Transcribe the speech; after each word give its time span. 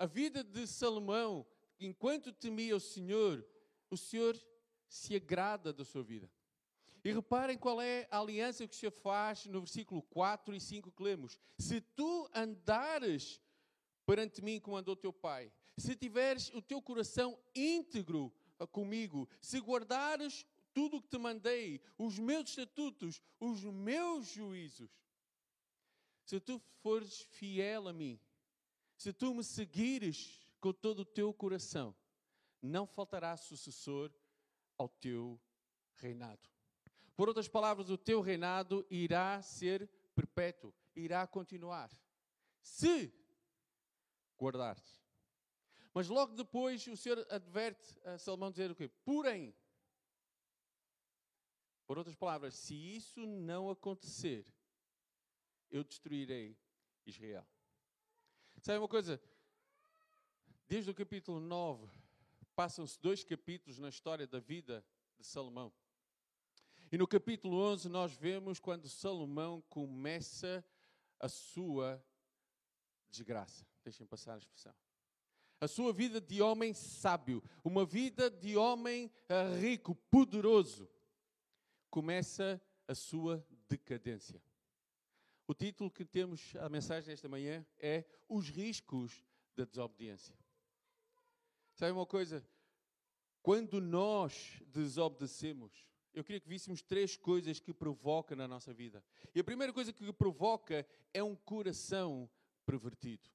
a 0.00 0.06
vida 0.06 0.42
de 0.42 0.66
Salomão, 0.66 1.46
enquanto 1.78 2.32
temia 2.32 2.74
o 2.74 2.80
Senhor, 2.80 3.46
o 3.90 3.98
Senhor 3.98 4.34
se 4.88 5.14
agrada 5.14 5.74
da 5.74 5.84
sua 5.84 6.02
vida. 6.02 6.30
E 7.04 7.12
reparem 7.12 7.58
qual 7.58 7.82
é 7.82 8.08
a 8.10 8.18
aliança 8.18 8.66
que 8.66 8.74
o 8.74 8.78
Senhor 8.78 8.92
faz 8.92 9.44
no 9.44 9.60
versículo 9.60 10.00
4 10.04 10.54
e 10.54 10.60
5 10.60 10.90
que 10.90 11.02
lemos. 11.02 11.38
Se 11.58 11.82
tu 11.82 12.26
andares 12.34 13.42
perante 14.06 14.42
mim 14.42 14.58
como 14.58 14.78
andou 14.78 14.96
teu 14.96 15.12
pai, 15.12 15.52
se 15.76 15.94
tiveres 15.94 16.48
o 16.54 16.62
teu 16.62 16.80
coração 16.80 17.38
íntegro 17.54 18.32
comigo, 18.72 19.28
se 19.38 19.58
guardares 19.58 20.46
tudo 20.72 20.96
o 20.96 21.02
que 21.02 21.08
te 21.08 21.18
mandei, 21.18 21.78
os 21.98 22.18
meus 22.18 22.48
estatutos, 22.48 23.20
os 23.38 23.62
meus 23.64 24.28
juízos, 24.28 24.90
se 26.24 26.40
tu 26.40 26.58
fores 26.82 27.20
fiel 27.32 27.86
a 27.86 27.92
mim, 27.92 28.18
se 29.00 29.14
tu 29.14 29.32
me 29.32 29.42
seguires 29.42 30.46
com 30.60 30.74
todo 30.74 31.00
o 31.00 31.04
teu 31.06 31.32
coração, 31.32 31.96
não 32.60 32.86
faltará 32.86 33.34
sucessor 33.34 34.12
ao 34.76 34.90
teu 34.90 35.40
reinado. 35.94 36.46
Por 37.16 37.26
outras 37.26 37.48
palavras, 37.48 37.88
o 37.88 37.96
teu 37.96 38.20
reinado 38.20 38.86
irá 38.90 39.40
ser 39.40 39.88
perpétuo, 40.14 40.74
irá 40.94 41.26
continuar. 41.26 41.90
Se 42.60 43.10
guardares. 44.38 45.02
Mas 45.94 46.06
logo 46.08 46.34
depois 46.34 46.86
o 46.86 46.94
Senhor 46.94 47.26
adverte 47.30 47.98
a 48.04 48.18
Salomão 48.18 48.50
dizer 48.50 48.70
o 48.70 48.76
quê? 48.76 48.86
Porém, 48.86 49.56
por 51.86 51.96
outras 51.96 52.16
palavras, 52.16 52.54
se 52.54 52.74
isso 52.74 53.24
não 53.24 53.70
acontecer, 53.70 54.46
eu 55.70 55.82
destruirei 55.82 56.54
Israel. 57.06 57.48
Sabe 58.62 58.78
uma 58.78 58.88
coisa? 58.88 59.18
Desde 60.68 60.90
o 60.90 60.94
capítulo 60.94 61.40
9, 61.40 61.88
passam-se 62.54 63.00
dois 63.00 63.24
capítulos 63.24 63.78
na 63.78 63.88
história 63.88 64.26
da 64.26 64.38
vida 64.38 64.84
de 65.18 65.26
Salomão. 65.26 65.72
E 66.92 66.98
no 66.98 67.08
capítulo 67.08 67.56
11 67.56 67.88
nós 67.88 68.12
vemos 68.12 68.60
quando 68.60 68.86
Salomão 68.86 69.62
começa 69.70 70.62
a 71.18 71.26
sua 71.26 72.04
desgraça. 73.10 73.66
Deixem 73.82 74.06
passar 74.06 74.34
a 74.34 74.38
expressão. 74.38 74.74
A 75.58 75.66
sua 75.66 75.90
vida 75.90 76.20
de 76.20 76.42
homem 76.42 76.74
sábio, 76.74 77.42
uma 77.64 77.86
vida 77.86 78.30
de 78.30 78.58
homem 78.58 79.10
eh, 79.26 79.58
rico, 79.58 79.94
poderoso, 80.10 80.86
começa 81.88 82.60
a 82.86 82.94
sua 82.94 83.42
decadência. 83.68 84.42
O 85.50 85.54
título 85.54 85.90
que 85.90 86.04
temos 86.04 86.54
a 86.60 86.68
mensagem 86.68 87.10
desta 87.10 87.28
manhã 87.28 87.66
é 87.80 88.04
Os 88.28 88.48
riscos 88.48 89.24
da 89.56 89.64
desobediência. 89.64 90.38
Sabe 91.74 91.90
uma 91.90 92.06
coisa? 92.06 92.46
Quando 93.42 93.80
nós 93.80 94.62
desobedecemos, 94.68 95.72
eu 96.14 96.22
queria 96.22 96.38
que 96.38 96.48
víssemos 96.48 96.82
três 96.82 97.16
coisas 97.16 97.58
que 97.58 97.74
provoca 97.74 98.36
na 98.36 98.46
nossa 98.46 98.72
vida. 98.72 99.02
E 99.34 99.40
a 99.40 99.44
primeira 99.44 99.72
coisa 99.72 99.92
que 99.92 100.12
provoca 100.12 100.86
é 101.12 101.20
um 101.20 101.34
coração 101.34 102.30
pervertido. 102.64 103.28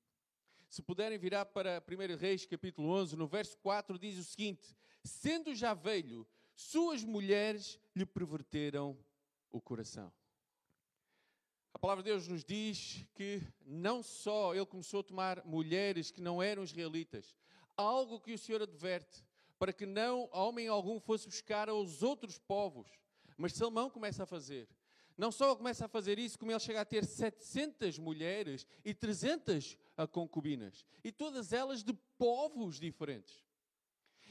Se 0.70 0.82
puderem 0.82 1.18
virar 1.18 1.46
para 1.48 1.84
1 1.86 2.16
Reis, 2.16 2.46
capítulo 2.46 2.92
11, 2.92 3.18
no 3.18 3.28
verso 3.28 3.58
4, 3.58 4.00
diz 4.00 4.18
o 4.18 4.24
seguinte: 4.24 4.74
Sendo 5.04 5.54
já 5.54 5.74
velho, 5.74 6.26
suas 6.56 7.04
mulheres 7.04 7.78
lhe 7.94 8.06
perverteram 8.06 8.98
o 9.52 9.60
coração. 9.60 10.14
A 11.76 11.78
palavra 11.78 12.02
de 12.02 12.10
Deus 12.10 12.26
nos 12.30 12.46
diz 12.46 13.06
que 13.14 13.42
não 13.66 14.02
só 14.02 14.56
ele 14.56 14.66
começou 14.66 15.02
a 15.02 15.04
tomar 15.04 15.46
mulheres 15.46 16.10
que 16.10 16.22
não 16.22 16.42
eram 16.42 16.64
israelitas, 16.64 17.36
algo 17.76 18.18
que 18.18 18.32
o 18.32 18.38
Senhor 18.40 18.62
adverte, 18.62 19.26
para 19.60 19.74
que 19.74 19.86
não 19.86 20.30
homem 20.32 20.70
algum 20.70 21.02
fosse 21.02 21.28
buscar 21.28 21.68
aos 21.68 22.02
outros 22.02 22.38
povos. 22.38 22.88
Mas 23.38 23.52
Salmão 23.52 23.90
começa 23.90 24.24
a 24.24 24.26
fazer. 24.26 24.70
Não 25.18 25.34
só 25.34 25.54
começa 25.54 25.84
a 25.84 25.90
fazer 25.90 26.18
isso, 26.18 26.40
como 26.40 26.50
ele 26.50 26.60
chega 26.62 26.80
a 26.80 26.86
ter 26.86 27.04
700 27.04 28.00
mulheres 28.00 28.66
e 28.86 28.94
300 28.94 29.78
concubinas. 30.14 30.86
E 31.04 31.12
todas 31.12 31.52
elas 31.52 31.84
de 31.84 31.92
povos 32.18 32.80
diferentes. 32.80 33.44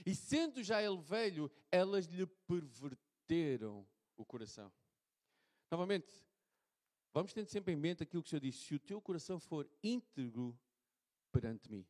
E 0.06 0.15
sendo 0.15 0.62
já 0.62 0.82
ele 0.82 0.97
velho, 0.97 1.53
elas 1.71 2.06
lhe 2.06 2.25
perverteram 2.25 3.87
o 4.16 4.25
coração. 4.25 4.72
Novamente, 5.71 6.09
vamos 7.14 7.32
ter 7.32 7.47
sempre 7.47 7.72
em 7.72 7.76
mente 7.76 8.02
aquilo 8.02 8.22
que 8.22 8.26
o 8.26 8.30
Senhor 8.30 8.41
disse: 8.41 8.58
se 8.58 8.75
o 8.75 8.78
teu 8.78 9.00
coração 9.00 9.38
for 9.38 9.66
íntegro 9.82 10.58
perante 11.32 11.70
mim. 11.70 11.86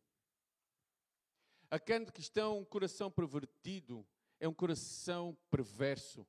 A 1.71 1.79
grande 1.79 2.13
questão, 2.13 2.59
um 2.59 2.65
coração 2.65 3.11
pervertido, 3.11 4.07
é 4.39 4.47
um 4.47 4.55
coração 4.55 5.37
perverso. 5.51 6.25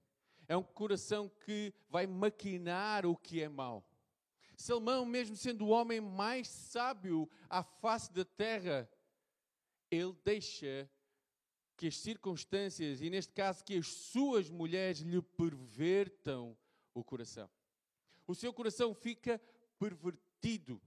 É 0.47 0.55
um 0.55 0.63
coração 0.63 1.29
que 1.43 1.73
vai 1.89 2.07
maquinar 2.07 3.05
o 3.05 3.15
que 3.15 3.41
é 3.41 3.49
mau. 3.49 3.87
Salmão, 4.55 5.05
mesmo 5.05 5.35
sendo 5.35 5.65
o 5.65 5.69
homem 5.69 5.99
mais 5.99 6.47
sábio 6.47 7.29
à 7.49 7.61
face 7.61 8.11
da 8.13 8.23
terra, 8.23 8.89
ele 9.91 10.15
deixa 10.23 10.89
que 11.75 11.87
as 11.87 11.97
circunstâncias, 11.97 13.01
e 13.01 13.09
neste 13.09 13.33
caso 13.33 13.63
que 13.63 13.77
as 13.77 13.87
suas 13.87 14.49
mulheres 14.49 14.99
lhe 14.99 15.21
pervertam 15.21 16.57
o 16.93 17.03
coração. 17.03 17.49
O 18.27 18.33
seu 18.33 18.53
coração 18.53 18.93
fica 18.93 19.39
pervertido. 19.77 20.81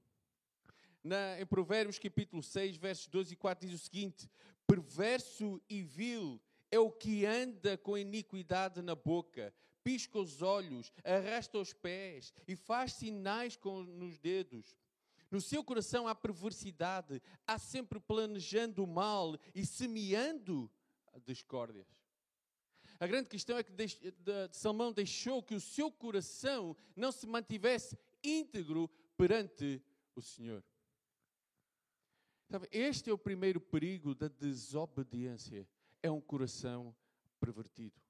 Na, 1.02 1.40
em 1.40 1.46
Provérbios 1.46 1.98
capítulo 1.98 2.42
6, 2.42 2.76
versos 2.76 3.06
12 3.06 3.32
e 3.32 3.36
4 3.36 3.68
diz 3.68 3.80
o 3.80 3.84
seguinte: 3.84 4.28
Perverso 4.66 5.60
e 5.68 5.82
vil 5.82 6.40
é 6.70 6.78
o 6.78 6.90
que 6.90 7.24
anda 7.24 7.78
com 7.78 7.96
iniquidade 7.96 8.82
na 8.82 8.94
boca, 8.94 9.54
pisca 9.82 10.18
os 10.18 10.42
olhos, 10.42 10.92
arrasta 11.04 11.58
os 11.58 11.72
pés 11.72 12.34
e 12.46 12.56
faz 12.56 12.94
sinais 12.94 13.56
com, 13.56 13.82
nos 13.82 14.18
dedos. 14.18 14.76
No 15.30 15.40
seu 15.40 15.62
coração 15.62 16.08
há 16.08 16.14
perversidade, 16.14 17.22
há 17.46 17.58
sempre 17.58 18.00
planejando 18.00 18.82
o 18.82 18.86
mal 18.86 19.36
e 19.54 19.64
semeando 19.64 20.70
discórdias. 21.24 21.86
A 23.00 23.06
grande 23.06 23.28
questão 23.28 23.56
é 23.56 23.62
que 23.62 23.72
Salmão 24.50 24.92
deixou 24.92 25.42
que 25.42 25.54
o 25.54 25.60
seu 25.60 25.90
coração 25.90 26.76
não 26.96 27.12
se 27.12 27.26
mantivesse 27.26 27.96
íntegro 28.24 28.88
perante 29.16 29.80
o 30.16 30.20
Senhor. 30.20 30.64
Este 32.72 33.10
é 33.10 33.12
o 33.12 33.18
primeiro 33.18 33.60
perigo 33.60 34.14
da 34.14 34.26
desobediência. 34.26 35.68
É 36.02 36.10
um 36.10 36.20
coração 36.20 36.94
pervertido. 37.38 38.00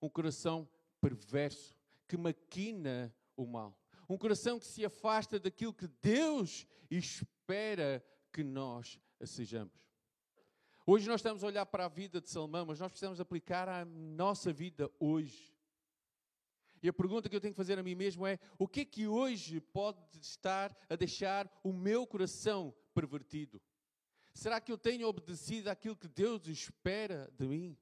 Um 0.00 0.08
coração 0.08 0.68
perverso 1.00 1.76
que 2.06 2.16
maquina 2.16 3.12
o 3.36 3.46
mal. 3.46 3.76
Um 4.08 4.18
coração 4.18 4.60
que 4.60 4.66
se 4.66 4.84
afasta 4.84 5.40
daquilo 5.40 5.72
que 5.72 5.88
Deus 5.88 6.66
espera 6.90 8.04
que 8.32 8.44
nós 8.44 9.00
sejamos. 9.24 9.72
Hoje 10.86 11.08
nós 11.08 11.20
estamos 11.20 11.42
a 11.42 11.46
olhar 11.46 11.64
para 11.64 11.86
a 11.86 11.88
vida 11.88 12.20
de 12.20 12.28
Salmão, 12.28 12.66
mas 12.66 12.78
nós 12.78 12.90
precisamos 12.90 13.18
aplicar 13.18 13.70
à 13.70 13.86
nossa 13.86 14.52
vida 14.52 14.90
hoje. 15.00 15.56
E 16.82 16.88
a 16.90 16.92
pergunta 16.92 17.26
que 17.26 17.34
eu 17.34 17.40
tenho 17.40 17.54
que 17.54 17.56
fazer 17.56 17.78
a 17.78 17.82
mim 17.82 17.94
mesmo 17.94 18.26
é: 18.26 18.38
o 18.58 18.68
que 18.68 18.80
é 18.80 18.84
que 18.84 19.06
hoje 19.06 19.60
pode 19.60 19.98
estar 20.20 20.76
a 20.90 20.94
deixar 20.94 21.50
o 21.62 21.72
meu 21.72 22.06
coração 22.06 22.74
pervertido? 22.92 23.62
Será 24.34 24.60
que 24.60 24.70
eu 24.70 24.76
tenho 24.76 25.08
obedecido 25.08 25.70
àquilo 25.70 25.96
que 25.96 26.06
Deus 26.06 26.46
espera 26.48 27.32
de 27.32 27.46
mim? 27.46 27.78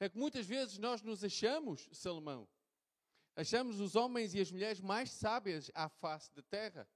É 0.00 0.08
que 0.08 0.16
muitas 0.16 0.46
vezes 0.46 0.78
nós 0.78 1.02
nos 1.02 1.22
achamos, 1.22 1.90
Salomão, 1.92 2.48
achamos 3.36 3.80
os 3.80 3.94
homens 3.94 4.32
e 4.32 4.40
as 4.40 4.50
mulheres 4.50 4.80
mais 4.80 5.10
sábias 5.10 5.70
à 5.74 5.90
face 5.90 6.34
da 6.34 6.40
terra 6.40 6.88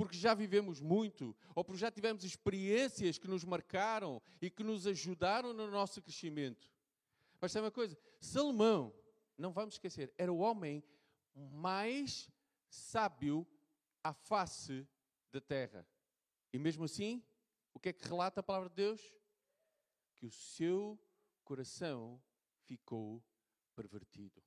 porque 0.00 0.16
já 0.16 0.32
vivemos 0.32 0.80
muito, 0.80 1.36
ou 1.54 1.62
porque 1.62 1.78
já 1.78 1.90
tivemos 1.90 2.24
experiências 2.24 3.18
que 3.18 3.28
nos 3.28 3.44
marcaram 3.44 4.22
e 4.40 4.48
que 4.48 4.64
nos 4.64 4.86
ajudaram 4.86 5.52
no 5.52 5.70
nosso 5.70 6.00
crescimento. 6.00 6.72
Mas 7.38 7.52
sabe 7.52 7.66
uma 7.66 7.70
coisa? 7.70 7.98
Salomão, 8.18 8.94
não 9.36 9.52
vamos 9.52 9.74
esquecer, 9.74 10.10
era 10.16 10.32
o 10.32 10.38
homem 10.38 10.82
mais 11.34 12.30
sábio 12.70 13.46
à 14.02 14.14
face 14.14 14.88
da 15.30 15.38
terra. 15.38 15.86
E 16.50 16.58
mesmo 16.58 16.84
assim, 16.84 17.22
o 17.74 17.78
que 17.78 17.90
é 17.90 17.92
que 17.92 18.08
relata 18.08 18.40
a 18.40 18.42
palavra 18.42 18.70
de 18.70 18.76
Deus? 18.76 19.02
Que 20.16 20.24
o 20.24 20.30
seu 20.30 20.98
coração 21.44 22.18
ficou 22.62 23.22
pervertido. 23.76 24.42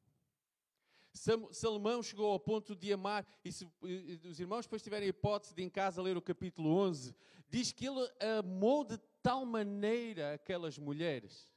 Salomão 1.14 2.02
chegou 2.02 2.32
ao 2.32 2.40
ponto 2.40 2.76
de 2.76 2.92
amar, 2.92 3.26
e 3.46 3.52
se 3.52 3.70
os 4.26 4.40
irmãos 4.40 4.66
depois 4.66 4.82
tiverem 4.82 5.06
a 5.06 5.10
hipótese 5.10 5.54
de 5.54 5.64
em 5.64 5.70
casa 5.70 6.02
ler 6.02 6.18
o 6.18 6.22
capítulo 6.22 6.70
11, 6.70 7.16
diz 7.48 7.72
que 7.72 7.86
ele 7.86 8.10
amou 8.40 8.84
de 8.84 8.98
tal 9.22 9.46
maneira 9.46 10.34
aquelas 10.34 10.78
mulheres, 10.78 11.48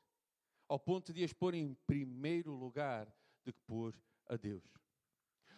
ao 0.69 0.79
ponto 0.79 1.12
de 1.12 1.25
as 1.25 1.32
pôr 1.32 1.55
em 1.55 1.75
primeiro 1.87 2.53
lugar 2.53 3.06
de 3.44 3.53
que 3.53 3.61
pôr 3.67 3.99
a 4.26 4.37
Deus. 4.37 4.62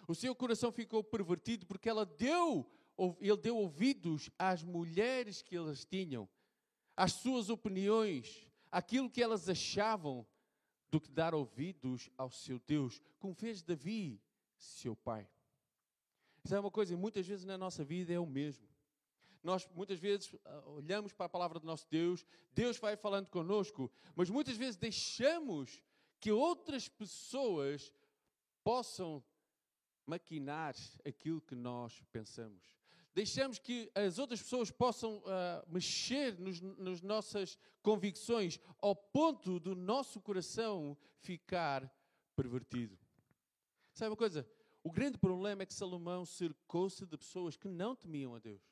O 0.07 0.15
seu 0.15 0.35
coração 0.35 0.71
ficou 0.71 1.03
pervertido 1.03 1.67
porque 1.67 1.89
ela 1.89 2.07
deu, 2.07 2.71
ele 3.21 3.37
deu 3.37 3.57
ouvidos 3.57 4.31
às 4.39 4.63
mulheres 4.63 5.43
que 5.43 5.57
elas 5.57 5.85
tinham, 5.85 6.29
às 6.97 7.13
suas 7.13 7.51
opiniões, 7.51 8.47
aquilo 8.71 9.11
que 9.11 9.23
elas 9.23 9.49
achavam, 9.49 10.27
do 10.91 11.01
que 11.01 11.11
dar 11.11 11.35
ouvidos 11.35 12.11
ao 12.17 12.31
seu 12.31 12.59
Deus, 12.59 13.01
como 13.19 13.35
fez 13.35 13.63
Davi, 13.63 14.21
seu 14.57 14.97
pai. 14.97 15.29
Isso 16.45 16.55
é 16.55 16.61
uma 16.61 16.71
coisa, 16.71 16.95
e 16.95 16.97
muitas 16.97 17.27
vezes 17.27 17.45
na 17.45 17.59
nossa 17.59 17.85
vida 17.85 18.13
é 18.13 18.19
o 18.19 18.27
mesmo. 18.27 18.67
Nós 19.43 19.69
muitas 19.75 19.99
vezes 19.99 20.35
ah, 20.45 20.63
olhamos 20.67 21.13
para 21.13 21.27
a 21.27 21.29
palavra 21.29 21.61
do 21.61 21.67
nosso 21.67 21.87
Deus, 21.91 22.25
Deus 22.53 22.79
vai 22.79 22.97
falando 22.97 23.29
conosco, 23.29 23.91
mas 24.15 24.31
muitas 24.31 24.57
vezes 24.57 24.77
deixamos 24.77 25.83
que 26.21 26.33
outras 26.33 26.89
pessoas 26.89 27.93
possam 28.65 29.23
maquinar 30.07 30.75
aquilo 31.07 31.41
que 31.41 31.55
nós 31.55 32.03
pensamos. 32.11 32.78
Deixamos 33.19 33.59
que 33.59 33.91
as 33.97 34.17
outras 34.17 34.41
pessoas 34.41 34.71
possam 34.71 35.17
uh, 35.17 35.67
mexer 35.67 36.39
nos, 36.39 36.61
nas 36.61 37.03
nossas 37.03 37.59
convicções 37.83 38.61
ao 38.81 38.95
ponto 38.95 39.59
do 39.59 39.75
nosso 39.75 40.21
coração 40.21 40.97
ficar 41.17 41.93
pervertido. 42.37 42.97
Sabe 43.93 44.11
uma 44.11 44.17
coisa? 44.17 44.49
O 44.85 44.93
grande 44.93 45.19
problema 45.19 45.65
é 45.65 45.67
que 45.67 45.75
Salomão 45.75 46.25
cercou-se 46.25 47.05
de 47.05 47.19
pessoas 47.19 47.57
que 47.57 47.67
não 47.67 47.97
temiam 47.97 48.37
a 48.37 48.39
Deus. 48.39 48.63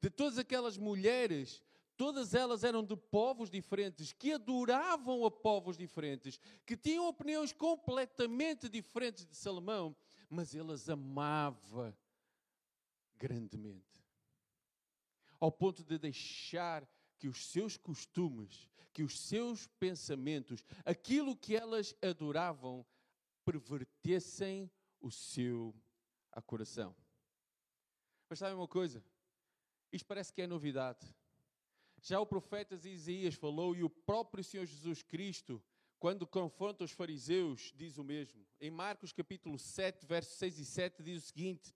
De 0.00 0.10
todas 0.10 0.36
aquelas 0.36 0.76
mulheres, 0.76 1.62
todas 1.96 2.34
elas 2.34 2.64
eram 2.64 2.82
de 2.82 2.96
povos 2.96 3.48
diferentes, 3.48 4.12
que 4.12 4.32
adoravam 4.32 5.24
a 5.24 5.30
povos 5.30 5.78
diferentes, 5.78 6.40
que 6.66 6.76
tinham 6.76 7.06
opiniões 7.06 7.52
completamente 7.52 8.68
diferentes 8.68 9.24
de 9.24 9.36
Salomão, 9.36 9.94
mas 10.28 10.56
ele 10.56 10.72
as 10.72 10.88
amava 10.88 11.96
grandemente. 13.18 14.04
Ao 15.40 15.50
ponto 15.52 15.84
de 15.84 15.98
deixar 15.98 16.88
que 17.18 17.28
os 17.28 17.46
seus 17.46 17.76
costumes, 17.76 18.68
que 18.92 19.02
os 19.02 19.18
seus 19.20 19.66
pensamentos, 19.78 20.64
aquilo 20.84 21.36
que 21.36 21.56
elas 21.56 21.94
adoravam, 22.02 22.86
pervertessem 23.44 24.70
o 25.00 25.10
seu 25.10 25.74
a 26.32 26.42
coração. 26.42 26.94
Mas 28.28 28.38
sabe 28.38 28.54
uma 28.54 28.68
coisa? 28.68 29.02
Isto 29.92 30.06
parece 30.06 30.32
que 30.32 30.42
é 30.42 30.46
novidade. 30.46 31.06
Já 32.00 32.20
o 32.20 32.26
profeta 32.26 32.78
Isaías 32.88 33.34
falou 33.34 33.74
e 33.74 33.82
o 33.82 33.90
próprio 33.90 34.44
Senhor 34.44 34.66
Jesus 34.66 35.02
Cristo, 35.02 35.62
quando 35.98 36.26
confronta 36.26 36.84
os 36.84 36.92
fariseus, 36.92 37.72
diz 37.74 37.98
o 37.98 38.04
mesmo. 38.04 38.46
Em 38.60 38.70
Marcos 38.70 39.12
capítulo 39.12 39.58
7, 39.58 40.06
versos 40.06 40.34
6 40.34 40.58
e 40.58 40.64
7, 40.64 41.02
diz 41.02 41.24
o 41.24 41.26
seguinte: 41.26 41.74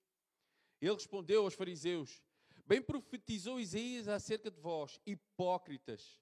Ele 0.82 0.94
respondeu 0.94 1.44
aos 1.44 1.54
fariseus: 1.54 2.20
Bem 2.66 2.82
profetizou 2.82 3.60
Isaías 3.60 4.08
acerca 4.08 4.50
de 4.50 4.60
vós, 4.60 5.00
hipócritas. 5.06 6.20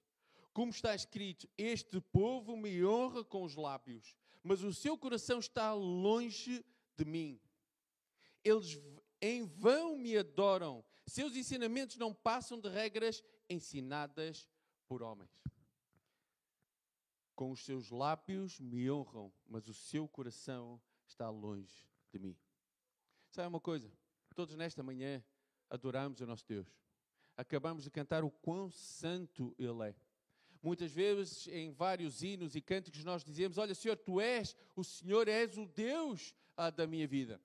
Como 0.53 0.69
está 0.69 0.93
escrito: 0.93 1.49
Este 1.57 1.99
povo 1.99 2.55
me 2.55 2.85
honra 2.85 3.23
com 3.23 3.43
os 3.43 3.55
lábios, 3.55 4.15
mas 4.43 4.61
o 4.61 4.71
seu 4.71 4.95
coração 4.95 5.39
está 5.39 5.73
longe 5.73 6.63
de 6.95 7.03
mim. 7.03 7.41
Eles 8.43 8.79
em 9.19 9.45
vão 9.45 9.97
me 9.97 10.15
adoram. 10.15 10.85
Seus 11.07 11.35
ensinamentos 11.35 11.97
não 11.97 12.13
passam 12.13 12.59
de 12.59 12.69
regras 12.69 13.23
ensinadas 13.49 14.47
por 14.87 15.01
homens. 15.01 15.31
Com 17.35 17.51
os 17.51 17.65
seus 17.65 17.89
lábios 17.89 18.59
me 18.59 18.89
honram, 18.91 19.33
mas 19.47 19.67
o 19.67 19.73
seu 19.73 20.07
coração 20.07 20.79
está 21.07 21.29
longe 21.29 21.89
de 22.11 22.19
mim. 22.19 22.37
Sabe 23.31 23.47
uma 23.47 23.59
coisa? 23.59 23.91
Todos 24.35 24.55
nesta 24.55 24.81
manhã 24.81 25.23
adoramos 25.69 26.21
o 26.21 26.25
nosso 26.25 26.45
Deus. 26.47 26.67
Acabamos 27.35 27.83
de 27.83 27.91
cantar 27.91 28.23
o 28.23 28.31
quão 28.31 28.69
santo 28.69 29.53
Ele 29.57 29.89
é. 29.89 29.95
Muitas 30.61 30.91
vezes, 30.91 31.47
em 31.47 31.71
vários 31.71 32.21
hinos 32.21 32.55
e 32.55 32.61
cânticos, 32.61 33.03
nós 33.03 33.23
dizemos: 33.23 33.57
Olha, 33.57 33.73
Senhor, 33.73 33.97
tu 33.97 34.21
és, 34.21 34.55
o 34.75 34.83
Senhor 34.83 35.27
és 35.27 35.57
o 35.57 35.65
Deus 35.65 36.35
ah, 36.55 36.69
da 36.69 36.85
minha 36.85 37.07
vida. 37.07 37.41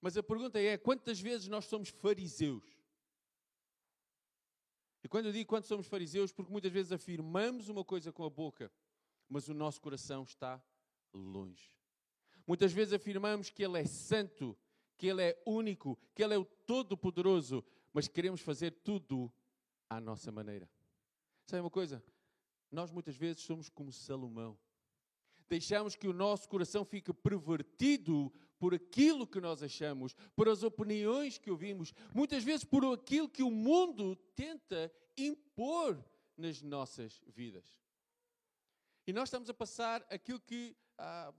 Mas 0.00 0.16
a 0.16 0.22
pergunta 0.22 0.60
é: 0.60 0.76
quantas 0.78 1.20
vezes 1.20 1.48
nós 1.48 1.64
somos 1.64 1.88
fariseus? 1.88 2.64
E 5.02 5.08
quando 5.08 5.26
eu 5.26 5.32
digo 5.32 5.48
quantos 5.48 5.68
somos 5.68 5.86
fariseus, 5.86 6.32
porque 6.32 6.50
muitas 6.50 6.72
vezes 6.72 6.92
afirmamos 6.92 7.68
uma 7.68 7.84
coisa 7.84 8.10
com 8.10 8.24
a 8.24 8.30
boca, 8.30 8.72
mas 9.28 9.48
o 9.48 9.54
nosso 9.54 9.80
coração 9.80 10.22
está 10.22 10.62
longe. 11.12 11.70
Muitas 12.46 12.72
vezes 12.72 12.94
afirmamos 12.94 13.50
que 13.50 13.64
Ele 13.64 13.80
é 13.80 13.84
santo, 13.84 14.56
que 15.04 15.08
Ele 15.08 15.22
é 15.22 15.42
único, 15.44 15.98
que 16.14 16.24
Ele 16.24 16.32
é 16.32 16.38
o 16.38 16.46
Todo-Poderoso, 16.46 17.62
mas 17.92 18.08
queremos 18.08 18.40
fazer 18.40 18.70
tudo 18.70 19.30
à 19.86 20.00
nossa 20.00 20.32
maneira. 20.32 20.66
Sabe 21.44 21.60
uma 21.60 21.68
coisa? 21.68 22.02
Nós 22.70 22.90
muitas 22.90 23.14
vezes 23.14 23.42
somos 23.42 23.68
como 23.68 23.92
Salomão. 23.92 24.58
Deixamos 25.46 25.94
que 25.94 26.08
o 26.08 26.14
nosso 26.14 26.48
coração 26.48 26.86
fique 26.86 27.12
pervertido 27.12 28.32
por 28.58 28.72
aquilo 28.72 29.26
que 29.26 29.42
nós 29.42 29.62
achamos, 29.62 30.16
por 30.34 30.48
as 30.48 30.62
opiniões 30.62 31.36
que 31.36 31.50
ouvimos, 31.50 31.92
muitas 32.14 32.42
vezes 32.42 32.64
por 32.64 32.82
aquilo 32.90 33.28
que 33.28 33.42
o 33.42 33.50
mundo 33.50 34.16
tenta 34.34 34.90
impor 35.18 36.02
nas 36.34 36.62
nossas 36.62 37.22
vidas. 37.26 37.78
E 39.06 39.12
nós 39.12 39.28
estamos 39.28 39.50
a 39.50 39.54
passar 39.54 40.02
aquilo 40.08 40.40
que 40.40 40.74
ah, 40.96 41.30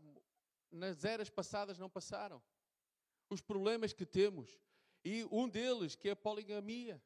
nas 0.71 1.03
eras 1.03 1.31
passadas 1.31 1.79
não 1.79 1.89
passaram. 1.89 2.39
Os 3.29 3.41
problemas 3.41 3.93
que 3.93 4.05
temos. 4.05 4.59
E 5.03 5.23
um 5.31 5.47
deles, 5.47 5.95
que 5.95 6.09
é 6.09 6.11
a 6.11 6.15
poligamia. 6.15 7.01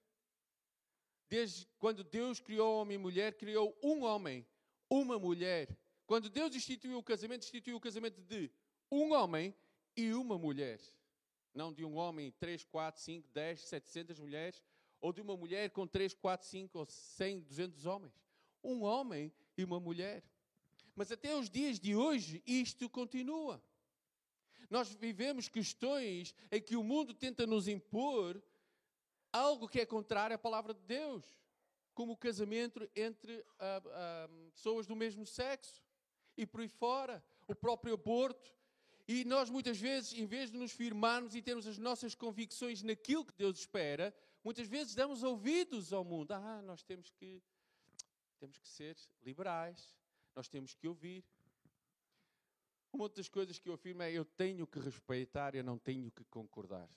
Desde 1.30 1.68
quando 1.78 2.04
Deus 2.04 2.40
criou 2.40 2.82
homem 2.82 2.96
e 2.96 2.98
mulher, 2.98 3.36
criou 3.36 3.78
um 3.84 4.04
homem, 4.04 4.48
uma 4.90 5.20
mulher. 5.20 5.78
Quando 6.08 6.30
Deus 6.30 6.56
instituiu 6.56 6.98
o 6.98 7.04
casamento, 7.04 7.44
instituiu 7.44 7.78
o 7.78 7.80
casamento 7.80 8.20
de 8.22 8.52
um 8.92 9.14
homem 9.14 9.56
e 9.96 10.12
uma 10.14 10.38
mulher. 10.38 10.80
Não 11.54 11.72
de 11.72 11.86
um 11.86 11.96
homem, 11.96 12.32
3, 12.40 12.64
4, 12.64 13.02
5, 13.02 13.28
10, 13.32 13.62
700 13.62 14.20
mulheres, 14.20 14.64
ou 15.02 15.14
de 15.14 15.22
uma 15.22 15.38
mulher 15.38 15.70
com 15.70 15.86
3, 15.86 16.14
4, 16.14 16.48
5 16.48 16.80
ou 16.80 16.86
100, 16.86 17.42
200 17.42 17.86
homens. 17.86 18.14
Um 18.64 18.84
homem 18.84 19.32
e 19.58 19.64
uma 19.64 19.80
mulher. 19.80 20.24
Mas 20.96 21.12
até 21.12 21.36
os 21.36 21.50
dias 21.50 21.80
de 21.80 21.96
hoje 21.96 22.42
isto 22.46 22.90
continua. 22.90 23.62
Nós 24.70 24.94
vivemos 24.94 25.50
questões 25.50 26.36
em 26.52 26.62
que 26.62 26.76
o 26.76 26.84
mundo 26.84 27.14
tenta 27.14 27.48
nos 27.48 27.68
impor 27.68 28.42
algo 29.32 29.68
que 29.68 29.80
é 29.80 29.86
contrário 29.86 30.36
à 30.36 30.40
palavra 30.40 30.74
de 30.74 30.82
Deus, 30.82 31.26
como 31.94 32.14
o 32.14 32.18
casamento 32.18 32.90
entre 32.96 33.44
ah, 33.60 33.82
ah, 33.86 34.30
pessoas 34.54 34.86
do 34.86 34.96
mesmo 34.96 35.26
sexo 35.26 35.84
e 36.38 36.46
por 36.46 36.62
aí 36.62 36.68
fora, 36.68 37.24
o 37.48 37.56
próprio 37.56 37.94
aborto. 37.94 38.54
E 39.08 39.26
nós 39.26 39.50
muitas 39.50 39.80
vezes, 39.80 40.14
em 40.14 40.26
vez 40.26 40.52
de 40.52 40.58
nos 40.58 40.72
firmarmos 40.72 41.34
e 41.34 41.42
termos 41.42 41.66
as 41.68 41.78
nossas 41.78 42.14
convicções 42.14 42.84
naquilo 42.84 43.26
que 43.26 43.34
Deus 43.34 43.60
espera, 43.60 44.16
muitas 44.44 44.68
vezes 44.68 44.94
damos 44.94 45.24
ouvidos 45.24 45.92
ao 45.92 46.04
mundo. 46.04 46.32
Ah, 46.32 46.62
nós 46.62 46.84
temos 46.84 47.10
que 47.10 47.42
temos 48.40 48.58
que 48.58 48.70
ser 48.70 48.96
liberais, 49.22 49.94
nós 50.34 50.48
temos 50.48 50.74
que 50.74 50.88
ouvir. 50.88 51.26
Uma 52.92 53.08
das 53.10 53.30
coisas 53.30 53.60
que 53.60 53.70
eu 53.70 53.74
afirmo 53.74 54.02
é 54.02 54.12
eu 54.12 54.26
tenho 54.26 54.66
que 54.66 54.80
respeitar, 54.80 55.56
eu 55.56 55.64
não 55.64 55.78
tenho 55.78 56.12
que 56.12 56.24
concordar. 56.26 56.90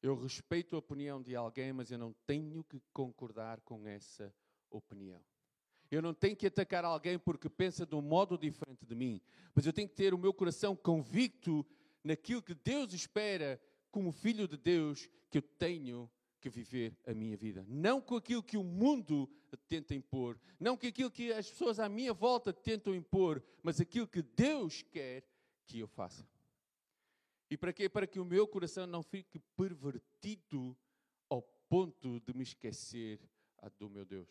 Eu 0.00 0.14
respeito 0.14 0.76
a 0.76 0.78
opinião 0.78 1.20
de 1.20 1.34
alguém, 1.34 1.72
mas 1.72 1.90
eu 1.90 1.98
não 1.98 2.14
tenho 2.26 2.64
que 2.64 2.80
concordar 2.92 3.60
com 3.60 3.86
essa 3.86 4.32
opinião. 4.70 5.20
Eu 5.90 6.02
não 6.02 6.14
tenho 6.14 6.36
que 6.36 6.46
atacar 6.46 6.84
alguém 6.84 7.18
porque 7.18 7.48
pensa 7.48 7.86
de 7.86 7.94
um 7.94 8.02
modo 8.02 8.36
diferente 8.38 8.84
de 8.86 8.94
mim, 8.94 9.20
mas 9.54 9.66
eu 9.66 9.72
tenho 9.72 9.88
que 9.88 9.94
ter 9.94 10.14
o 10.14 10.18
meu 10.18 10.32
coração 10.32 10.76
convicto 10.76 11.66
naquilo 12.04 12.42
que 12.42 12.54
Deus 12.54 12.92
espera, 12.92 13.60
como 13.90 14.12
filho 14.12 14.46
de 14.46 14.56
Deus, 14.56 15.08
que 15.30 15.38
eu 15.38 15.42
tenho 15.42 16.10
que 16.40 16.48
viver 16.48 16.96
a 17.06 17.12
minha 17.12 17.36
vida. 17.36 17.64
Não 17.68 18.00
com 18.00 18.16
aquilo 18.16 18.42
que 18.42 18.56
o 18.56 18.64
mundo 18.64 19.28
tenta 19.68 19.94
impor, 19.94 20.38
não 20.58 20.76
com 20.76 20.86
aquilo 20.86 21.10
que 21.10 21.32
as 21.32 21.50
pessoas 21.50 21.78
à 21.78 21.88
minha 21.88 22.12
volta 22.12 22.52
tentam 22.52 22.94
impor, 22.94 23.42
mas 23.62 23.80
aquilo 23.80 24.06
que 24.06 24.22
Deus 24.22 24.82
quer 24.82 25.24
que 25.66 25.80
eu 25.80 25.86
faça. 25.86 26.26
E 27.50 27.56
para 27.56 27.72
quê? 27.72 27.88
Para 27.88 28.06
que 28.06 28.20
o 28.20 28.24
meu 28.24 28.46
coração 28.46 28.86
não 28.86 29.02
fique 29.02 29.38
pervertido 29.56 30.76
ao 31.28 31.42
ponto 31.68 32.20
de 32.20 32.34
me 32.34 32.42
esquecer 32.42 33.20
do 33.78 33.88
meu 33.88 34.04
Deus. 34.04 34.28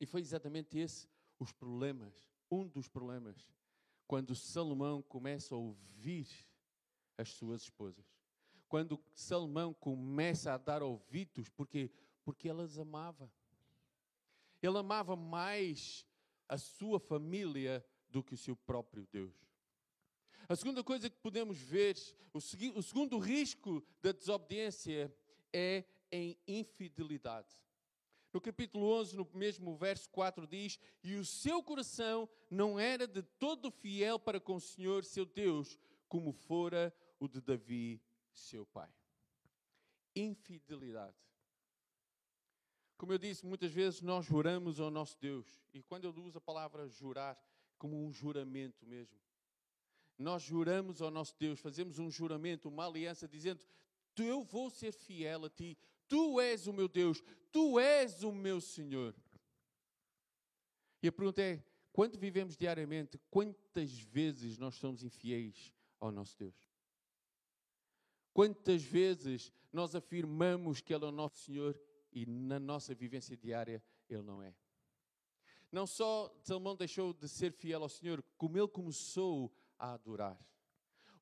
E 0.00 0.06
foi 0.06 0.20
exatamente 0.20 0.78
esse 0.78 1.08
os 1.38 1.52
problemas, 1.52 2.14
um 2.50 2.66
dos 2.66 2.88
problemas, 2.88 3.48
quando 4.06 4.34
Salomão 4.34 5.02
começa 5.02 5.54
a 5.54 5.58
ouvir 5.58 6.28
as 7.18 7.30
suas 7.30 7.62
esposas. 7.62 8.06
Quando 8.72 8.98
Salomão 9.14 9.74
começa 9.74 10.50
a 10.54 10.56
dar 10.56 10.82
ouvidos, 10.82 11.46
porque 11.50 11.90
porque 12.24 12.48
elas 12.48 12.78
amava. 12.78 13.30
Ele 14.62 14.78
amava 14.78 15.14
mais 15.14 16.06
a 16.48 16.56
sua 16.56 16.98
família 16.98 17.84
do 18.08 18.22
que 18.22 18.32
o 18.32 18.38
seu 18.38 18.56
próprio 18.56 19.06
Deus. 19.12 19.34
A 20.48 20.56
segunda 20.56 20.82
coisa 20.82 21.10
que 21.10 21.18
podemos 21.18 21.58
ver, 21.58 21.98
o, 22.32 22.38
o 22.38 22.82
segundo 22.82 23.18
risco 23.18 23.84
da 24.00 24.10
desobediência 24.10 25.14
é 25.52 25.84
em 26.10 26.38
infidelidade. 26.48 27.54
No 28.32 28.40
capítulo 28.40 28.86
11, 29.00 29.18
no 29.18 29.28
mesmo 29.34 29.76
verso 29.76 30.08
4, 30.08 30.46
diz: 30.46 30.78
E 31.04 31.16
o 31.16 31.26
seu 31.26 31.62
coração 31.62 32.26
não 32.48 32.80
era 32.80 33.06
de 33.06 33.20
todo 33.22 33.70
fiel 33.70 34.18
para 34.18 34.40
com 34.40 34.54
o 34.54 34.60
Senhor, 34.62 35.04
seu 35.04 35.26
Deus, 35.26 35.78
como 36.08 36.32
fora 36.32 36.90
o 37.20 37.28
de 37.28 37.42
Davi, 37.42 38.00
seu 38.32 38.66
pai. 38.66 38.92
Infidelidade. 40.14 41.16
Como 42.96 43.12
eu 43.12 43.18
disse, 43.18 43.44
muitas 43.44 43.72
vezes 43.72 44.00
nós 44.00 44.24
juramos 44.26 44.78
ao 44.78 44.90
nosso 44.90 45.18
Deus. 45.20 45.60
E 45.72 45.82
quando 45.82 46.04
eu 46.04 46.14
uso 46.22 46.38
a 46.38 46.40
palavra 46.40 46.88
jurar, 46.88 47.36
como 47.82 48.00
um 48.00 48.12
juramento 48.12 48.86
mesmo. 48.86 49.18
Nós 50.16 50.44
juramos 50.44 51.02
ao 51.02 51.10
nosso 51.10 51.34
Deus, 51.36 51.58
fazemos 51.58 51.98
um 51.98 52.08
juramento, 52.08 52.68
uma 52.68 52.86
aliança, 52.86 53.26
dizendo: 53.26 53.60
Eu 54.16 54.44
vou 54.44 54.70
ser 54.70 54.92
fiel 54.92 55.46
a 55.46 55.50
ti, 55.50 55.76
tu 56.06 56.40
és 56.40 56.68
o 56.68 56.72
meu 56.72 56.86
Deus, 56.86 57.20
tu 57.50 57.80
és 57.80 58.22
o 58.22 58.30
meu 58.30 58.60
Senhor. 58.60 59.16
E 61.02 61.08
a 61.08 61.12
pergunta 61.12 61.42
é: 61.42 61.64
quando 61.92 62.16
vivemos 62.16 62.56
diariamente, 62.56 63.18
quantas 63.28 63.98
vezes 63.98 64.58
nós 64.58 64.76
somos 64.76 65.02
infiéis 65.02 65.72
ao 65.98 66.12
nosso 66.12 66.38
Deus? 66.38 66.71
Quantas 68.32 68.82
vezes 68.82 69.52
nós 69.72 69.94
afirmamos 69.94 70.80
que 70.80 70.94
Ele 70.94 71.04
é 71.04 71.08
o 71.08 71.12
nosso 71.12 71.38
Senhor 71.38 71.78
e 72.12 72.26
na 72.26 72.58
nossa 72.58 72.94
vivência 72.94 73.36
diária 73.36 73.82
Ele 74.08 74.22
não 74.22 74.42
é? 74.42 74.54
Não 75.72 75.86
só 75.86 76.30
Salomão 76.42 76.76
deixou 76.76 77.14
de 77.14 77.26
ser 77.26 77.50
fiel 77.50 77.82
ao 77.82 77.88
Senhor, 77.88 78.22
como 78.36 78.58
ele 78.58 78.68
começou 78.68 79.50
a 79.78 79.94
adorar. 79.94 80.38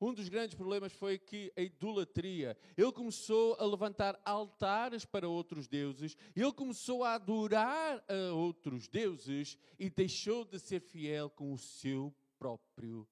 Um 0.00 0.12
dos 0.12 0.28
grandes 0.28 0.56
problemas 0.56 0.92
foi 0.92 1.18
que 1.18 1.52
a 1.56 1.60
idolatria, 1.60 2.56
ele 2.76 2.90
começou 2.90 3.54
a 3.60 3.64
levantar 3.66 4.20
altares 4.24 5.04
para 5.04 5.28
outros 5.28 5.68
deuses, 5.68 6.16
ele 6.34 6.52
começou 6.52 7.04
a 7.04 7.14
adorar 7.14 8.02
a 8.08 8.32
outros 8.32 8.88
deuses 8.88 9.58
e 9.78 9.90
deixou 9.90 10.44
de 10.44 10.58
ser 10.58 10.80
fiel 10.80 11.28
com 11.28 11.52
o 11.52 11.58
seu 11.58 12.12
próprio 12.38 13.06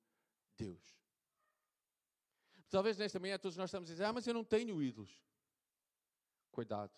Deus. 0.57 0.98
Talvez 2.71 2.99
nesta 2.99 3.19
manhã 3.19 3.39
todos 3.39 3.57
nós 3.57 3.71
estamos 3.71 3.91
a 3.91 3.93
dizer: 3.93 4.05
Ah, 4.05 4.13
mas 4.13 4.27
eu 4.27 4.35
não 4.35 4.45
tenho 4.45 4.83
ídolos. 4.83 5.23
Cuidado. 6.51 6.93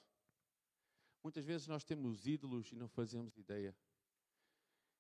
Muitas 1.23 1.45
vezes 1.45 1.67
nós 1.67 1.85
temos 1.85 2.27
ídolos 2.27 2.73
e 2.73 2.77
não 2.77 2.89
fazemos 2.89 3.37
ideia. 3.37 3.77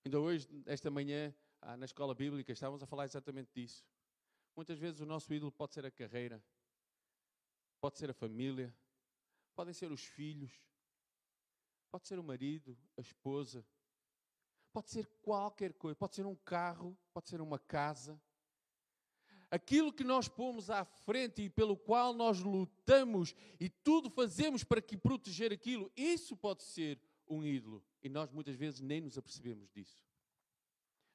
Ainda 0.04 0.20
hoje, 0.20 0.48
esta 0.66 0.90
manhã, 0.90 1.34
ah, 1.60 1.76
na 1.76 1.86
escola 1.86 2.14
bíblica, 2.14 2.52
estávamos 2.52 2.82
a 2.82 2.86
falar 2.86 3.04
exatamente 3.04 3.50
disso. 3.52 3.84
Muitas 4.54 4.78
vezes 4.78 5.00
o 5.00 5.06
nosso 5.06 5.32
ídolo 5.32 5.50
pode 5.50 5.74
ser 5.74 5.84
a 5.86 5.90
carreira, 5.90 6.42
pode 7.80 7.98
ser 7.98 8.10
a 8.10 8.14
família, 8.14 8.74
podem 9.54 9.72
ser 9.72 9.90
os 9.90 10.04
filhos, 10.04 10.52
pode 11.90 12.06
ser 12.06 12.18
o 12.18 12.24
marido, 12.24 12.78
a 12.96 13.00
esposa, 13.00 13.66
pode 14.72 14.90
ser 14.90 15.06
qualquer 15.22 15.72
coisa, 15.74 15.96
pode 15.96 16.14
ser 16.14 16.26
um 16.26 16.36
carro, 16.36 16.96
pode 17.12 17.28
ser 17.28 17.40
uma 17.40 17.58
casa. 17.58 18.20
Aquilo 19.50 19.92
que 19.92 20.04
nós 20.04 20.28
pomos 20.28 20.70
à 20.70 20.84
frente 20.84 21.42
e 21.42 21.50
pelo 21.50 21.76
qual 21.76 22.14
nós 22.14 22.40
lutamos 22.40 23.34
e 23.58 23.68
tudo 23.68 24.08
fazemos 24.08 24.62
para 24.62 24.80
que 24.80 24.96
proteger 24.96 25.52
aquilo, 25.52 25.90
isso 25.96 26.36
pode 26.36 26.62
ser 26.62 27.00
um 27.28 27.44
ídolo. 27.44 27.82
E 28.02 28.08
nós 28.08 28.30
muitas 28.30 28.54
vezes 28.54 28.80
nem 28.80 29.00
nos 29.00 29.18
apercebemos 29.18 29.68
disso. 29.70 30.04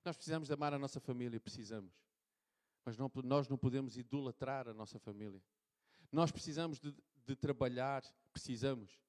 Nós 0.03 0.17
precisamos 0.17 0.47
de 0.49 0.53
amar 0.53 0.73
a 0.73 0.79
nossa 0.79 0.99
família, 0.99 1.39
precisamos. 1.39 1.93
Mas 2.83 2.97
não, 2.97 3.09
nós 3.23 3.47
não 3.47 3.57
podemos 3.57 3.97
idolatrar 3.97 4.67
a 4.67 4.73
nossa 4.73 4.99
família. 4.99 5.41
Nós 6.11 6.31
precisamos 6.31 6.79
de, 6.79 6.93
de 7.25 7.35
trabalhar, 7.35 8.03
precisamos. 8.31 9.01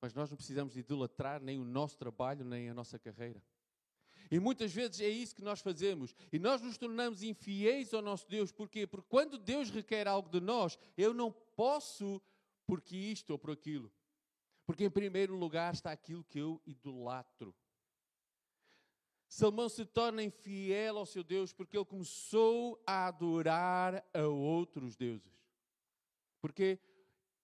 Mas 0.00 0.14
nós 0.14 0.30
não 0.30 0.36
precisamos 0.36 0.72
de 0.72 0.80
idolatrar 0.80 1.42
nem 1.42 1.58
o 1.58 1.64
nosso 1.64 1.98
trabalho, 1.98 2.44
nem 2.44 2.70
a 2.70 2.74
nossa 2.74 2.98
carreira. 2.98 3.42
E 4.30 4.38
muitas 4.38 4.72
vezes 4.72 5.00
é 5.00 5.08
isso 5.08 5.34
que 5.34 5.42
nós 5.42 5.60
fazemos. 5.60 6.14
E 6.32 6.38
nós 6.38 6.60
nos 6.60 6.76
tornamos 6.76 7.22
infiéis 7.22 7.94
ao 7.94 8.02
nosso 8.02 8.28
Deus. 8.28 8.52
Porquê? 8.52 8.86
Porque 8.86 9.06
quando 9.08 9.38
Deus 9.38 9.70
requer 9.70 10.06
algo 10.06 10.28
de 10.28 10.40
nós, 10.40 10.78
eu 10.96 11.14
não 11.14 11.32
posso 11.32 12.20
porque 12.66 12.96
isto 12.96 13.30
ou 13.30 13.38
por 13.38 13.50
aquilo. 13.50 13.90
Porque 14.66 14.84
em 14.84 14.90
primeiro 14.90 15.34
lugar 15.34 15.72
está 15.72 15.90
aquilo 15.90 16.22
que 16.24 16.38
eu 16.38 16.60
idolatro. 16.66 17.54
Salmão 19.26 19.68
se 19.68 19.84
torna 19.84 20.22
infiel 20.22 20.98
ao 20.98 21.06
seu 21.06 21.22
Deus 21.22 21.52
porque 21.52 21.76
ele 21.76 21.84
começou 21.84 22.82
a 22.86 23.06
adorar 23.06 24.04
a 24.12 24.26
outros 24.26 24.96
deuses. 24.96 25.38
Porque, 26.40 26.78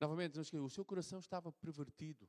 novamente, 0.00 0.38
o 0.38 0.70
seu 0.70 0.84
coração 0.84 1.18
estava 1.18 1.52
pervertido. 1.52 2.28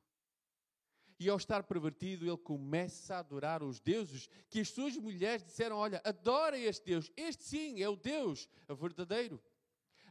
E 1.18 1.30
ao 1.30 1.36
estar 1.36 1.62
pervertido, 1.62 2.26
ele 2.26 2.36
começa 2.36 3.14
a 3.16 3.18
adorar 3.20 3.62
os 3.62 3.80
deuses 3.80 4.28
que 4.50 4.60
as 4.60 4.68
suas 4.68 4.96
mulheres 4.96 5.42
disseram: 5.42 5.76
Olha, 5.76 6.00
adora 6.04 6.58
este 6.58 6.84
Deus. 6.84 7.10
Este 7.16 7.44
sim 7.44 7.82
é 7.82 7.88
o 7.88 7.96
Deus 7.96 8.48
verdadeiro. 8.68 9.42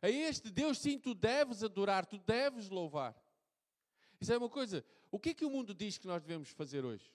A 0.01 0.09
este 0.09 0.49
Deus 0.51 0.79
sim 0.79 0.99
tu 0.99 1.13
deves 1.13 1.63
adorar, 1.63 2.05
tu 2.05 2.17
deves 2.17 2.69
louvar. 2.69 3.15
Isso 4.19 4.33
é 4.33 4.37
uma 4.37 4.49
coisa. 4.49 4.83
O 5.11 5.19
que 5.19 5.29
é 5.29 5.33
que 5.33 5.45
o 5.45 5.49
mundo 5.49 5.73
diz 5.73 5.97
que 5.97 6.07
nós 6.07 6.21
devemos 6.21 6.49
fazer 6.49 6.83
hoje? 6.83 7.13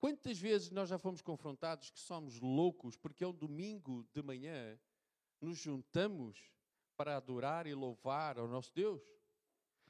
Quantas 0.00 0.38
vezes 0.38 0.70
nós 0.70 0.88
já 0.88 0.98
fomos 0.98 1.20
confrontados 1.20 1.90
que 1.90 2.00
somos 2.00 2.40
loucos 2.40 2.96
porque 2.96 3.22
é 3.22 3.26
um 3.26 3.34
domingo 3.34 4.06
de 4.14 4.22
manhã 4.22 4.78
nos 5.40 5.58
juntamos 5.58 6.38
para 6.96 7.16
adorar 7.16 7.66
e 7.66 7.74
louvar 7.74 8.38
ao 8.38 8.48
nosso 8.48 8.74
Deus? 8.74 9.02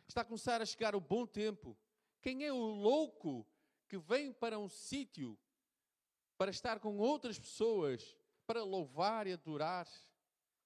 Está 0.09 0.23
a 0.23 0.25
começar 0.25 0.61
a 0.61 0.67
chegar 0.67 0.97
o 0.97 1.01
bom 1.01 1.25
tempo. 1.25 1.79
Quem 2.21 2.45
é 2.45 2.53
o 2.53 2.57
louco 2.57 3.47
que 3.89 3.99
vem 3.99 4.33
para 4.33 4.59
um 4.59 4.69
sítio 4.69 5.39
para 6.37 6.51
estar 6.51 6.81
com 6.81 6.97
outras 6.97 7.39
pessoas, 7.39 8.17
para 8.47 8.63
louvar 8.63 9.27
e 9.27 9.33
adorar, 9.33 9.87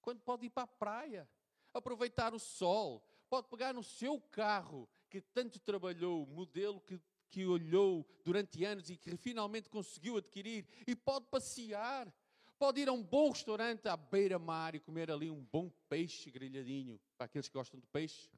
quando 0.01 0.21
pode 0.21 0.47
ir 0.47 0.51
para 0.51 0.63
a 0.65 0.69
praia, 0.69 1.29
aproveitar 1.73 2.33
o 2.33 2.39
sol, 2.39 3.05
pode 3.29 3.49
pegar 3.49 3.75
no 3.75 3.83
seu 3.83 4.21
carro 4.21 4.89
que 5.11 5.21
tanto 5.21 5.59
trabalhou, 5.59 6.27
modelo 6.27 6.81
que, 6.81 7.01
que 7.29 7.45
olhou 7.45 8.07
durante 8.25 8.65
anos 8.65 8.91
e 8.91 8.97
que 8.97 9.17
finalmente 9.17 9.69
conseguiu 9.69 10.17
adquirir, 10.17 10.67
e 10.87 10.95
pode 10.95 11.27
passear, 11.27 12.13
pode 12.59 12.81
ir 12.81 12.89
a 12.89 12.93
um 12.93 13.03
bom 13.03 13.31
restaurante 13.31 13.89
à 13.89 13.97
beira-mar 13.97 14.75
e 14.75 14.81
comer 14.81 15.11
ali 15.11 15.31
um 15.31 15.43
bom 15.43 15.71
peixe 15.89 16.31
grelhadinho, 16.31 17.01
para 17.17 17.27
aqueles 17.27 17.49
que 17.49 17.55
gostam 17.55 17.81
de 17.81 17.87
peixe. 17.89 18.31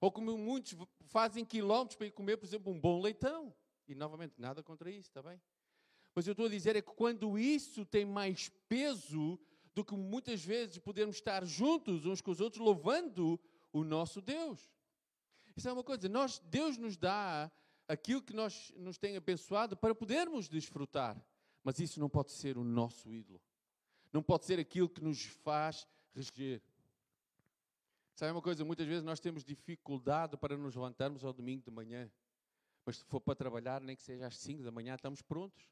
Ou 0.00 0.10
como 0.10 0.36
muitos 0.38 0.76
fazem 1.02 1.44
quilómetros 1.44 1.96
para 1.96 2.06
ir 2.06 2.12
comer, 2.12 2.36
por 2.36 2.46
exemplo, 2.46 2.72
um 2.72 2.80
bom 2.80 3.00
leitão. 3.00 3.54
E 3.86 3.94
novamente, 3.94 4.34
nada 4.38 4.62
contra 4.62 4.90
isso, 4.90 5.08
está 5.08 5.22
bem? 5.22 5.40
Mas 6.14 6.26
eu 6.26 6.32
estou 6.32 6.46
a 6.46 6.50
dizer 6.50 6.76
é 6.76 6.82
que 6.82 6.92
quando 6.92 7.38
isso 7.38 7.84
tem 7.84 8.04
mais 8.04 8.48
peso 8.68 9.38
do 9.74 9.84
que 9.84 9.94
muitas 9.94 10.44
vezes 10.44 10.78
podermos 10.78 11.16
estar 11.16 11.44
juntos 11.44 12.04
uns 12.04 12.20
com 12.20 12.30
os 12.30 12.40
outros, 12.40 12.62
louvando 12.62 13.38
o 13.72 13.84
nosso 13.84 14.20
Deus. 14.20 14.70
Isso 15.56 15.68
é 15.68 15.72
uma 15.72 15.84
coisa, 15.84 16.08
nós, 16.08 16.40
Deus 16.46 16.76
nos 16.76 16.96
dá 16.96 17.50
aquilo 17.86 18.22
que 18.22 18.32
nós, 18.32 18.72
nos 18.76 18.98
tem 18.98 19.16
abençoado 19.16 19.76
para 19.76 19.94
podermos 19.94 20.48
desfrutar, 20.48 21.20
mas 21.62 21.78
isso 21.78 22.00
não 22.00 22.08
pode 22.08 22.32
ser 22.32 22.56
o 22.56 22.64
nosso 22.64 23.12
ídolo. 23.12 23.40
Não 24.12 24.22
pode 24.22 24.44
ser 24.44 24.58
aquilo 24.58 24.88
que 24.88 25.02
nos 25.02 25.24
faz 25.24 25.86
reger. 26.14 26.62
Sabe 28.20 28.32
uma 28.32 28.42
coisa? 28.42 28.62
Muitas 28.66 28.86
vezes 28.86 29.02
nós 29.02 29.18
temos 29.18 29.42
dificuldade 29.42 30.36
para 30.36 30.54
nos 30.54 30.74
levantarmos 30.74 31.24
ao 31.24 31.32
domingo 31.32 31.64
de 31.64 31.70
manhã. 31.70 32.12
Mas 32.84 32.98
se 32.98 33.04
for 33.06 33.18
para 33.18 33.34
trabalhar, 33.34 33.80
nem 33.80 33.96
que 33.96 34.02
seja 34.02 34.26
às 34.26 34.36
5 34.36 34.62
da 34.62 34.70
manhã, 34.70 34.94
estamos 34.94 35.22
prontos. 35.22 35.66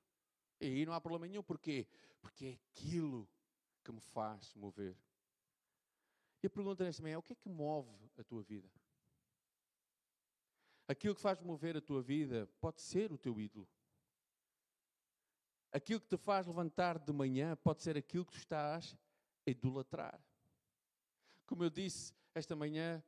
E 0.59 0.65
aí 0.65 0.87
não 0.87 0.95
há 0.95 0.99
problema 0.99 1.27
nenhum. 1.27 1.43
Porquê? 1.43 1.87
Porque 2.23 2.47
é 2.47 2.53
aquilo 2.55 3.29
que 3.85 3.93
me 3.93 4.01
faz 4.01 4.55
mover. 4.55 4.97
E 6.43 6.47
a 6.47 6.49
pergunta 6.49 6.85
nesta 6.85 7.03
manhã 7.03 7.17
é: 7.17 7.19
o 7.19 7.23
que 7.23 7.35
é 7.35 7.37
que 7.37 7.51
move 7.51 8.11
a 8.17 8.25
tua 8.25 8.43
vida? 8.43 8.71
Aquilo 10.89 11.15
que 11.15 11.21
faz 11.21 11.43
mover 11.43 11.77
a 11.77 11.83
tua 11.83 12.01
vida 12.01 12.49
pode 12.63 12.81
ser 12.81 13.13
o 13.13 13.19
teu 13.19 13.39
ídolo. 13.39 13.69
Aquilo 15.71 16.01
que 16.01 16.09
te 16.09 16.17
faz 16.17 16.47
levantar 16.47 16.99
de 16.99 17.13
manhã 17.13 17.55
pode 17.57 17.83
ser 17.83 17.99
aquilo 17.99 18.25
que 18.25 18.33
tu 18.33 18.39
estás 18.39 18.97
a 19.47 19.51
idolatrar. 19.51 20.19
Como 21.45 21.63
eu 21.63 21.69
disse 21.69 22.17
esta 22.39 22.57
manhã, 22.57 23.03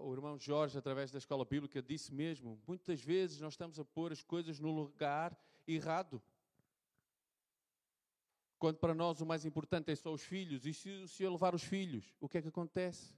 o 0.00 0.12
irmão 0.12 0.38
Jorge, 0.38 0.78
através 0.78 1.10
da 1.10 1.18
escola 1.18 1.44
bíblica, 1.44 1.82
disse 1.82 2.12
mesmo: 2.12 2.60
muitas 2.66 3.00
vezes 3.00 3.40
nós 3.40 3.54
estamos 3.54 3.78
a 3.78 3.84
pôr 3.84 4.12
as 4.12 4.22
coisas 4.22 4.60
no 4.60 4.70
lugar 4.70 5.36
errado. 5.66 6.22
Quando 8.58 8.76
para 8.76 8.94
nós 8.94 9.20
o 9.20 9.26
mais 9.26 9.44
importante 9.44 9.90
é 9.90 9.96
só 9.96 10.12
os 10.12 10.22
filhos, 10.22 10.66
e 10.66 10.72
se, 10.72 11.08
se 11.08 11.22
eu 11.24 11.32
levar 11.32 11.54
os 11.54 11.64
filhos, 11.64 12.14
o 12.20 12.28
que 12.28 12.38
é 12.38 12.42
que 12.42 12.48
acontece? 12.48 13.14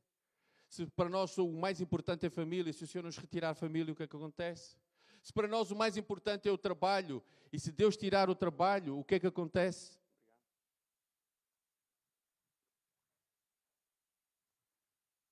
Se 0.69 0.87
para 0.87 1.09
nós 1.09 1.37
o 1.37 1.47
mais 1.53 1.81
importante 1.81 2.25
é 2.25 2.29
a 2.29 2.31
família, 2.31 2.73
se 2.73 2.85
o 2.85 2.87
Senhor 2.87 3.05
nos 3.05 3.19
retirar 3.19 3.51
a 3.51 3.55
família, 3.55 3.93
o 3.93 3.97
que 3.97 4.03
é 4.03 4.07
que 4.07 4.17
acontece? 4.17 4.79
Se 5.23 5.33
para 5.33 5.47
nós 5.47 5.71
o 5.71 5.77
mais 5.77 5.97
importante 5.97 6.49
é 6.49 6.53
o 6.53 6.59
trabalho, 6.59 7.23
e 7.53 7.59
se 7.59 7.71
Deus 7.71 7.97
tirar 7.97 8.31
o 8.31 8.35
trabalho, 8.35 8.99
o 8.99 9.05
que 9.05 9.17
é 9.17 9.21
que 9.21 9.27
acontece? 9.27 9.99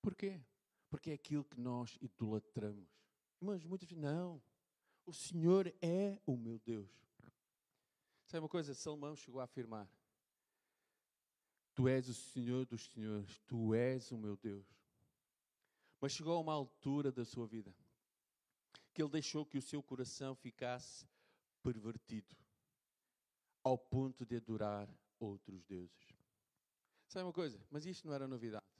Porquê? 0.02 0.40
Porque 0.90 1.10
é 1.10 1.14
aquilo 1.14 1.44
que 1.44 1.58
nós 1.58 1.96
idolatramos. 2.02 2.90
Mas 3.40 3.64
muitas 3.64 3.88
vezes, 3.88 4.02
não. 4.02 4.42
O 5.06 5.12
Senhor 5.12 5.72
é 5.80 6.20
o 6.26 6.36
meu 6.36 6.58
Deus. 6.58 6.90
Sabe 8.26 8.42
uma 8.42 8.48
coisa? 8.48 8.74
Salomão 8.74 9.16
chegou 9.16 9.40
a 9.40 9.44
afirmar: 9.44 9.88
Tu 11.74 11.88
és 11.88 12.08
o 12.08 12.14
Senhor 12.14 12.66
dos 12.66 12.90
Senhores, 12.90 13.38
Tu 13.46 13.74
és 13.74 14.10
o 14.12 14.18
meu 14.18 14.36
Deus. 14.36 14.66
Mas 16.00 16.12
chegou 16.12 16.36
a 16.36 16.40
uma 16.40 16.52
altura 16.52 17.10
da 17.10 17.24
sua 17.24 17.46
vida 17.46 17.74
que 18.92 19.02
ele 19.02 19.10
deixou 19.10 19.46
que 19.46 19.56
o 19.56 19.62
seu 19.62 19.82
coração 19.82 20.34
ficasse 20.34 21.06
pervertido 21.62 22.36
ao 23.62 23.78
ponto 23.78 24.26
de 24.26 24.36
adorar 24.36 24.88
outros 25.18 25.64
deuses. 25.64 26.14
Sabe 27.08 27.24
uma 27.24 27.32
coisa? 27.32 27.64
Mas 27.70 27.86
isto 27.86 28.06
não 28.06 28.14
era 28.14 28.26
novidade. 28.26 28.71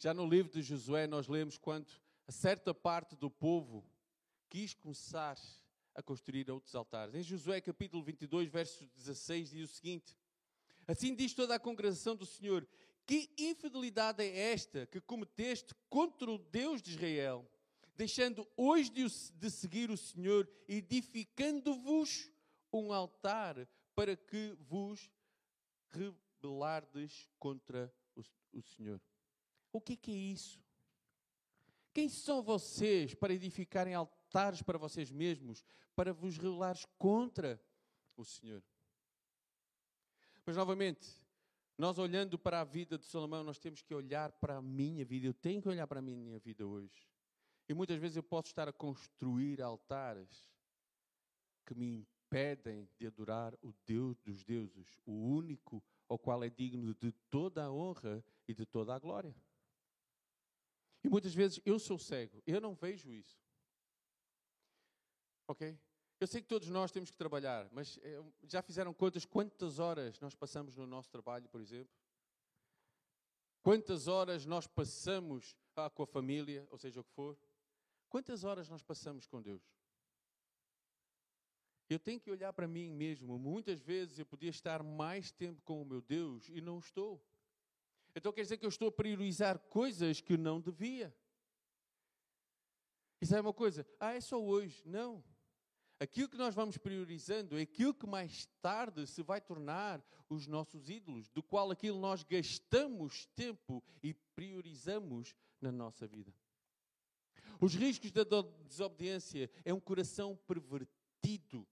Já 0.00 0.14
no 0.14 0.28
livro 0.28 0.52
de 0.52 0.62
Josué 0.62 1.08
nós 1.08 1.26
lemos 1.26 1.58
quando 1.58 1.90
a 2.24 2.30
certa 2.30 2.72
parte 2.72 3.16
do 3.16 3.28
povo 3.28 3.84
quis 4.48 4.72
começar 4.72 5.36
a 5.92 6.00
construir 6.00 6.48
outros 6.48 6.72
altares. 6.76 7.16
Em 7.16 7.22
Josué 7.22 7.60
capítulo 7.60 8.04
22, 8.04 8.48
verso 8.48 8.86
16 8.94 9.50
diz 9.50 9.70
o 9.70 9.74
seguinte: 9.74 10.16
Assim 10.86 11.16
diz 11.16 11.34
toda 11.34 11.56
a 11.56 11.58
congregação 11.58 12.14
do 12.14 12.24
Senhor: 12.24 12.64
Que 13.04 13.28
infidelidade 13.36 14.22
é 14.22 14.52
esta 14.52 14.86
que 14.86 15.00
cometeste 15.00 15.74
contra 15.90 16.30
o 16.30 16.38
Deus 16.38 16.80
de 16.80 16.92
Israel, 16.92 17.44
deixando 17.96 18.46
hoje 18.56 18.92
de 18.92 19.50
seguir 19.50 19.90
o 19.90 19.96
Senhor, 19.96 20.48
edificando-vos 20.68 22.30
um 22.72 22.92
altar 22.92 23.66
para 23.96 24.16
que 24.16 24.56
vos 24.60 25.10
rebelardes 25.90 27.28
contra 27.36 27.92
o, 28.14 28.22
o 28.52 28.62
Senhor. 28.62 29.00
O 29.72 29.80
que 29.80 29.92
é, 29.94 29.96
que 29.96 30.12
é 30.12 30.16
isso? 30.16 30.60
Quem 31.92 32.08
são 32.08 32.42
vocês 32.42 33.14
para 33.14 33.34
edificarem 33.34 33.94
altares 33.94 34.62
para 34.62 34.78
vocês 34.78 35.10
mesmos, 35.10 35.64
para 35.96 36.12
vos 36.12 36.36
rebelares 36.36 36.86
contra 36.96 37.60
o 38.16 38.24
Senhor? 38.24 38.62
Mas 40.46 40.56
novamente, 40.56 41.08
nós 41.76 41.98
olhando 41.98 42.38
para 42.38 42.60
a 42.60 42.64
vida 42.64 42.96
de 42.96 43.04
Salomão, 43.04 43.44
nós 43.44 43.58
temos 43.58 43.82
que 43.82 43.94
olhar 43.94 44.32
para 44.32 44.56
a 44.56 44.62
minha 44.62 45.04
vida. 45.04 45.26
Eu 45.26 45.34
tenho 45.34 45.60
que 45.60 45.68
olhar 45.68 45.86
para 45.86 45.98
a 45.98 46.02
minha 46.02 46.38
vida 46.38 46.66
hoje. 46.66 47.08
E 47.68 47.74
muitas 47.74 47.98
vezes 48.00 48.16
eu 48.16 48.22
posso 48.22 48.48
estar 48.48 48.66
a 48.66 48.72
construir 48.72 49.60
altares 49.60 50.50
que 51.66 51.74
me 51.74 52.06
impedem 52.30 52.88
de 52.98 53.06
adorar 53.06 53.54
o 53.62 53.74
Deus 53.84 54.18
dos 54.20 54.42
deuses, 54.42 54.98
o 55.04 55.12
único 55.12 55.82
ao 56.08 56.18
qual 56.18 56.42
é 56.42 56.48
digno 56.48 56.94
de 56.94 57.12
toda 57.30 57.64
a 57.64 57.70
honra 57.70 58.24
e 58.46 58.54
de 58.54 58.64
toda 58.64 58.94
a 58.94 58.98
glória. 58.98 59.34
E 61.04 61.08
muitas 61.08 61.34
vezes 61.34 61.60
eu 61.64 61.78
sou 61.78 61.98
cego, 61.98 62.42
eu 62.46 62.60
não 62.60 62.74
vejo 62.74 63.12
isso. 63.12 63.38
Ok? 65.46 65.78
Eu 66.20 66.26
sei 66.26 66.42
que 66.42 66.48
todos 66.48 66.68
nós 66.68 66.90
temos 66.90 67.10
que 67.10 67.16
trabalhar, 67.16 67.68
mas 67.70 67.98
eh, 68.02 68.22
já 68.48 68.60
fizeram 68.60 68.92
contas 68.92 69.24
quantas 69.24 69.78
horas 69.78 70.18
nós 70.18 70.34
passamos 70.34 70.76
no 70.76 70.86
nosso 70.86 71.08
trabalho, 71.10 71.48
por 71.48 71.60
exemplo? 71.60 71.94
Quantas 73.62 74.08
horas 74.08 74.44
nós 74.44 74.66
passamos 74.66 75.56
ah, 75.76 75.88
com 75.88 76.02
a 76.02 76.06
família, 76.06 76.66
ou 76.70 76.78
seja 76.78 77.00
o 77.00 77.04
que 77.04 77.12
for? 77.12 77.38
Quantas 78.08 78.42
horas 78.42 78.68
nós 78.68 78.82
passamos 78.82 79.26
com 79.26 79.40
Deus? 79.40 79.62
Eu 81.88 81.98
tenho 81.98 82.20
que 82.20 82.30
olhar 82.30 82.52
para 82.52 82.66
mim 82.66 82.90
mesmo. 82.90 83.38
Muitas 83.38 83.80
vezes 83.80 84.18
eu 84.18 84.26
podia 84.26 84.50
estar 84.50 84.82
mais 84.82 85.30
tempo 85.30 85.62
com 85.62 85.80
o 85.80 85.84
meu 85.84 86.02
Deus 86.02 86.48
e 86.48 86.60
não 86.60 86.78
estou. 86.78 87.22
Então 88.14 88.32
quer 88.32 88.42
dizer 88.42 88.56
que 88.56 88.64
eu 88.64 88.70
estou 88.70 88.88
a 88.88 88.92
priorizar 88.92 89.58
coisas 89.58 90.20
que 90.20 90.36
não 90.36 90.60
devia. 90.60 91.14
E 93.20 93.26
sabe 93.26 93.42
uma 93.42 93.52
coisa? 93.52 93.86
Ah, 93.98 94.14
é 94.14 94.20
só 94.20 94.40
hoje. 94.40 94.82
Não. 94.84 95.22
Aquilo 96.00 96.28
que 96.28 96.36
nós 96.36 96.54
vamos 96.54 96.76
priorizando 96.76 97.58
é 97.58 97.62
aquilo 97.62 97.92
que 97.92 98.06
mais 98.06 98.46
tarde 98.62 99.04
se 99.06 99.20
vai 99.22 99.40
tornar 99.40 100.00
os 100.28 100.46
nossos 100.46 100.88
ídolos, 100.88 101.28
do 101.30 101.42
qual 101.42 101.70
aquilo 101.70 101.98
nós 101.98 102.22
gastamos 102.22 103.26
tempo 103.34 103.82
e 104.02 104.14
priorizamos 104.14 105.34
na 105.60 105.72
nossa 105.72 106.06
vida. 106.06 106.32
Os 107.60 107.74
riscos 107.74 108.12
da 108.12 108.22
desobediência 108.68 109.50
é 109.64 109.74
um 109.74 109.80
coração 109.80 110.36
pervertido, 110.46 111.66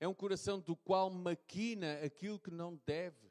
é 0.00 0.08
um 0.08 0.14
coração 0.14 0.58
do 0.58 0.74
qual 0.74 1.10
maquina 1.10 2.00
aquilo 2.02 2.38
que 2.38 2.50
não 2.50 2.80
deve, 2.86 3.27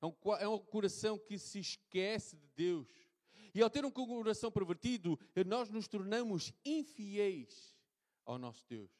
é 0.00 0.06
um, 0.06 0.14
é 0.38 0.48
um 0.48 0.58
coração 0.58 1.18
que 1.18 1.38
se 1.38 1.58
esquece 1.58 2.36
de 2.36 2.48
Deus. 2.56 2.88
E 3.54 3.60
ao 3.62 3.68
ter 3.68 3.84
um 3.84 3.90
coração 3.90 4.50
pervertido, 4.50 5.18
nós 5.46 5.68
nos 5.70 5.88
tornamos 5.88 6.52
infiéis 6.64 7.76
ao 8.24 8.38
nosso 8.38 8.64
Deus. 8.68 8.90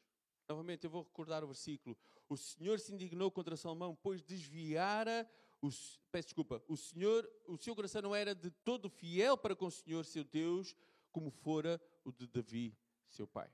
Novamente, 0.49 0.85
eu 0.85 0.91
vou 0.91 1.03
recordar 1.03 1.45
o 1.45 1.47
versículo. 1.47 1.97
O 2.29 2.37
Senhor 2.37 2.81
se 2.81 2.93
indignou 2.93 3.31
contra 3.31 3.57
Salomão, 3.57 3.97
pois 4.03 4.21
desviara. 4.21 5.29
Os, 5.63 6.01
peço 6.11 6.29
desculpa. 6.29 6.63
O 6.67 6.77
Senhor, 6.77 7.31
o 7.47 7.57
seu 7.57 7.75
coração 7.75 8.03
não 8.03 8.15
era 8.15 8.35
de 8.35 8.51
todo 8.51 8.91
fiel 8.91 9.39
para 9.39 9.55
com 9.55 9.67
o 9.67 9.71
Senhor, 9.71 10.05
seu 10.05 10.25
Deus, 10.25 10.75
como 11.13 11.31
fora 11.31 11.81
o 12.05 12.11
de 12.11 12.27
Davi, 12.27 12.77
seu 13.09 13.27
pai. 13.29 13.51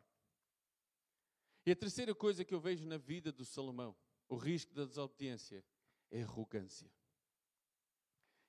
E 1.66 1.70
a 1.70 1.76
terceira 1.76 2.14
coisa 2.14 2.44
que 2.44 2.54
eu 2.54 2.60
vejo 2.60 2.86
na 2.86 2.96
vida 2.96 3.30
do 3.30 3.44
Salomão, 3.44 3.94
o 4.28 4.36
risco 4.36 4.72
da 4.72 4.84
desobediência, 4.84 5.64
é 6.10 6.22
arrogância. 6.22 6.90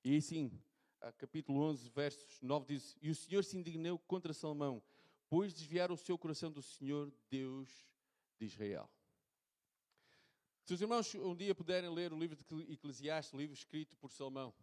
E 0.03 0.15
assim, 0.17 0.51
capítulo 1.17 1.59
11, 1.61 1.89
versos 1.89 2.41
9 2.41 2.65
diz: 2.65 2.97
E 3.01 3.09
o 3.09 3.15
Senhor 3.15 3.43
se 3.43 3.57
indignou 3.57 3.99
contra 3.99 4.33
Salomão, 4.33 4.81
pois 5.29 5.53
desviaram 5.53 5.95
o 5.95 5.97
seu 5.97 6.17
coração 6.17 6.51
do 6.51 6.61
Senhor, 6.61 7.11
Deus 7.29 7.69
de 8.39 8.45
Israel. 8.45 8.89
Se 10.63 10.73
os 10.73 10.81
irmãos 10.81 11.13
um 11.15 11.35
dia 11.35 11.55
puderem 11.55 11.89
ler 11.89 12.11
o 12.11 12.19
livro 12.19 12.35
de 12.35 12.73
Eclesiastes, 12.73 13.33
livro 13.33 13.53
escrito 13.53 13.95
por 13.97 14.11
Salomão, 14.11 14.53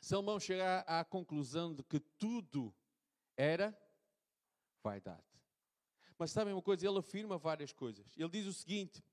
Salomão 0.00 0.38
chega 0.38 0.80
à 0.80 1.04
conclusão 1.04 1.74
de 1.74 1.82
que 1.82 2.00
tudo 2.00 2.74
era 3.36 3.76
vaidade. 4.82 5.22
Mas 6.18 6.30
sabem 6.30 6.52
uma 6.52 6.62
coisa? 6.62 6.86
Ele 6.86 6.98
afirma 6.98 7.38
várias 7.38 7.72
coisas. 7.72 8.16
Ele 8.16 8.28
diz 8.28 8.46
o 8.46 8.52
seguinte: 8.52 9.04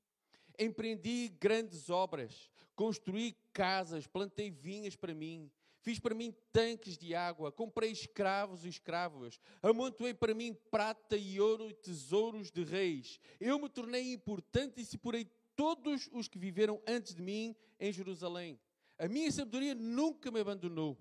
Empreendi 0.59 1.29
grandes 1.39 1.89
obras, 1.89 2.49
construí 2.75 3.35
casas, 3.53 4.07
plantei 4.07 4.49
vinhas 4.51 4.95
para 4.95 5.13
mim, 5.13 5.51
Fiz 5.85 5.99
para 5.99 6.15
mim 6.15 6.33
tanques 6.51 6.97
de 6.97 7.13
água, 7.13 7.51
comprei 7.51 7.91
escravos 7.91 8.65
e 8.65 8.69
escravas, 8.69 9.39
amontoei 9.61 10.15
para 10.15 10.33
mim 10.33 10.51
prata 10.71 11.15
e 11.15 11.39
ouro 11.39 11.69
e 11.69 11.75
tesouros 11.75 12.49
de 12.49 12.63
reis. 12.63 13.19
Eu 13.39 13.59
me 13.59 13.69
tornei 13.69 14.11
importante 14.11 14.81
e 14.81 14.85
sepurei 14.85 15.29
todos 15.55 16.09
os 16.11 16.27
que 16.27 16.39
viveram 16.39 16.81
antes 16.87 17.13
de 17.13 17.21
mim 17.21 17.55
em 17.79 17.93
Jerusalém. 17.93 18.59
A 18.97 19.07
minha 19.07 19.31
sabedoria 19.31 19.75
nunca 19.75 20.31
me 20.31 20.39
abandonou. 20.39 20.97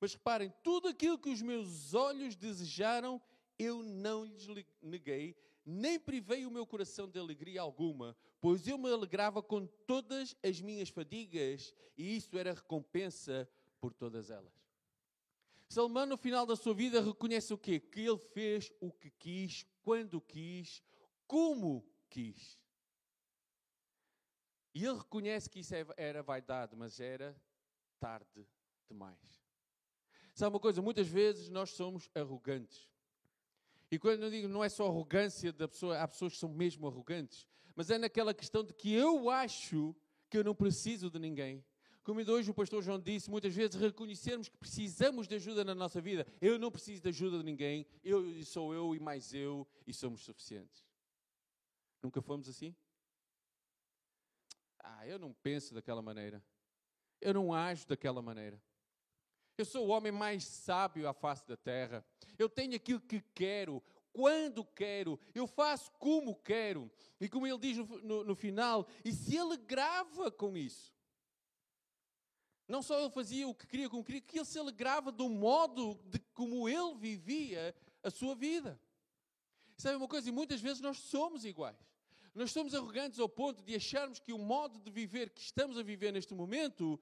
Mas 0.00 0.14
reparem, 0.14 0.52
tudo 0.64 0.88
aquilo 0.88 1.16
que 1.16 1.30
os 1.30 1.40
meus 1.40 1.94
olhos 1.94 2.34
desejaram, 2.34 3.22
eu 3.56 3.84
não 3.84 4.24
lhes 4.24 4.48
neguei, 4.82 5.36
nem 5.68 6.00
privei 6.00 6.46
o 6.46 6.50
meu 6.50 6.66
coração 6.66 7.06
de 7.06 7.18
alegria 7.18 7.60
alguma, 7.60 8.16
pois 8.40 8.66
eu 8.66 8.78
me 8.78 8.90
alegrava 8.90 9.42
com 9.42 9.66
todas 9.66 10.34
as 10.42 10.62
minhas 10.62 10.88
fadigas, 10.88 11.74
e 11.94 12.16
isso 12.16 12.38
era 12.38 12.54
recompensa 12.54 13.46
por 13.78 13.92
todas 13.92 14.30
elas. 14.30 14.52
Salomão, 15.68 16.06
no 16.06 16.16
final 16.16 16.46
da 16.46 16.56
sua 16.56 16.72
vida, 16.72 17.02
reconhece 17.02 17.52
o 17.52 17.58
quê? 17.58 17.78
Que 17.78 18.00
ele 18.00 18.16
fez 18.16 18.72
o 18.80 18.90
que 18.90 19.10
quis, 19.10 19.66
quando 19.82 20.22
quis, 20.22 20.82
como 21.26 21.86
quis. 22.08 22.58
E 24.74 24.86
ele 24.86 24.96
reconhece 24.96 25.50
que 25.50 25.60
isso 25.60 25.74
é, 25.74 25.84
era 25.98 26.22
vaidade, 26.22 26.74
mas 26.74 26.98
era 26.98 27.38
tarde 28.00 28.48
demais. 28.88 29.44
Sabe 30.34 30.54
uma 30.54 30.60
coisa? 30.60 30.80
Muitas 30.80 31.08
vezes 31.08 31.50
nós 31.50 31.70
somos 31.70 32.08
arrogantes. 32.14 32.87
E 33.90 33.98
quando 33.98 34.22
eu 34.22 34.30
digo 34.30 34.48
não 34.48 34.62
é 34.62 34.68
só 34.68 34.86
arrogância 34.86 35.52
da 35.52 35.66
pessoa, 35.66 36.00
há 36.00 36.06
pessoas 36.06 36.34
que 36.34 36.38
são 36.38 36.48
mesmo 36.48 36.86
arrogantes, 36.86 37.46
mas 37.74 37.90
é 37.90 37.98
naquela 37.98 38.34
questão 38.34 38.62
de 38.64 38.74
que 38.74 38.92
eu 38.92 39.30
acho 39.30 39.94
que 40.28 40.36
eu 40.36 40.44
não 40.44 40.54
preciso 40.54 41.10
de 41.10 41.18
ninguém, 41.18 41.64
como 42.08 42.22
hoje 42.22 42.50
o 42.50 42.54
pastor 42.54 42.82
João 42.82 42.98
disse, 42.98 43.28
muitas 43.28 43.54
vezes 43.54 43.78
reconhecermos 43.78 44.48
que 44.48 44.56
precisamos 44.56 45.28
de 45.28 45.34
ajuda 45.34 45.62
na 45.62 45.74
nossa 45.74 46.00
vida. 46.00 46.26
Eu 46.40 46.58
não 46.58 46.70
preciso 46.70 47.02
de 47.02 47.10
ajuda 47.10 47.36
de 47.36 47.44
ninguém, 47.44 47.86
eu 48.02 48.42
sou 48.46 48.72
eu 48.72 48.94
e 48.94 48.98
mais 48.98 49.34
eu 49.34 49.68
e 49.86 49.92
somos 49.92 50.22
suficientes. 50.22 50.82
Nunca 52.02 52.22
fomos 52.22 52.48
assim? 52.48 52.74
Ah, 54.82 55.06
eu 55.06 55.18
não 55.18 55.34
penso 55.34 55.74
daquela 55.74 56.00
maneira. 56.00 56.42
Eu 57.20 57.34
não 57.34 57.52
ajo 57.52 57.86
daquela 57.86 58.22
maneira. 58.22 58.58
Eu 59.58 59.64
sou 59.64 59.88
o 59.88 59.90
homem 59.90 60.12
mais 60.12 60.44
sábio 60.44 61.08
à 61.08 61.12
face 61.12 61.44
da 61.44 61.56
terra. 61.56 62.04
Eu 62.38 62.48
tenho 62.48 62.76
aquilo 62.76 63.00
que 63.00 63.20
quero, 63.34 63.82
quando 64.12 64.64
quero, 64.64 65.18
eu 65.34 65.48
faço 65.48 65.90
como 65.98 66.36
quero. 66.36 66.88
E 67.20 67.28
como 67.28 67.44
ele 67.44 67.58
diz 67.58 67.76
no, 67.76 67.84
no, 68.02 68.24
no 68.24 68.36
final, 68.36 68.86
e 69.04 69.12
se 69.12 69.36
ele 69.36 69.56
grava 69.56 70.30
com 70.30 70.56
isso. 70.56 70.94
Não 72.68 72.82
só 72.82 73.00
ele 73.00 73.10
fazia 73.10 73.48
o 73.48 73.54
que 73.54 73.66
queria 73.66 73.90
como 73.90 74.04
queria, 74.04 74.20
que 74.20 74.38
ele 74.38 74.44
se 74.44 74.60
alegrava 74.60 75.10
do 75.10 75.28
modo 75.28 76.00
de 76.04 76.20
como 76.34 76.68
ele 76.68 76.94
vivia 76.94 77.74
a 78.00 78.10
sua 78.10 78.36
vida. 78.36 78.80
Sabe 79.76 79.96
uma 79.96 80.06
coisa? 80.06 80.28
E 80.28 80.32
muitas 80.32 80.60
vezes 80.60 80.80
nós 80.80 80.98
somos 80.98 81.44
iguais. 81.44 81.76
Nós 82.32 82.52
somos 82.52 82.76
arrogantes 82.76 83.18
ao 83.18 83.28
ponto 83.28 83.60
de 83.64 83.74
acharmos 83.74 84.20
que 84.20 84.32
o 84.32 84.38
modo 84.38 84.78
de 84.78 84.90
viver 84.90 85.30
que 85.30 85.40
estamos 85.40 85.76
a 85.76 85.82
viver 85.82 86.12
neste 86.12 86.32
momento 86.32 87.00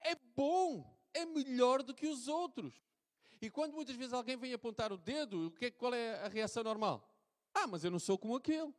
é 0.00 0.14
bom, 0.14 0.97
é 1.14 1.24
melhor 1.24 1.82
do 1.82 1.94
que 1.94 2.06
os 2.06 2.28
outros. 2.28 2.82
E 3.40 3.48
quando 3.50 3.74
muitas 3.74 3.96
vezes 3.96 4.12
alguém 4.12 4.36
vem 4.36 4.52
apontar 4.52 4.92
o 4.92 4.96
dedo, 4.96 5.54
é, 5.60 5.70
qual 5.70 5.94
é 5.94 6.24
a 6.24 6.28
reação 6.28 6.64
normal? 6.64 7.08
Ah, 7.54 7.66
mas 7.66 7.84
eu 7.84 7.90
não 7.90 7.98
sou 7.98 8.18
como 8.18 8.36
aquele. 8.36 8.74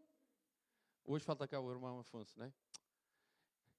Hoje 1.05 1.25
falta 1.25 1.47
cá 1.47 1.59
o 1.59 1.71
irmão 1.71 1.99
Afonso, 1.99 2.37
não 2.37 2.45
é? 2.45 2.53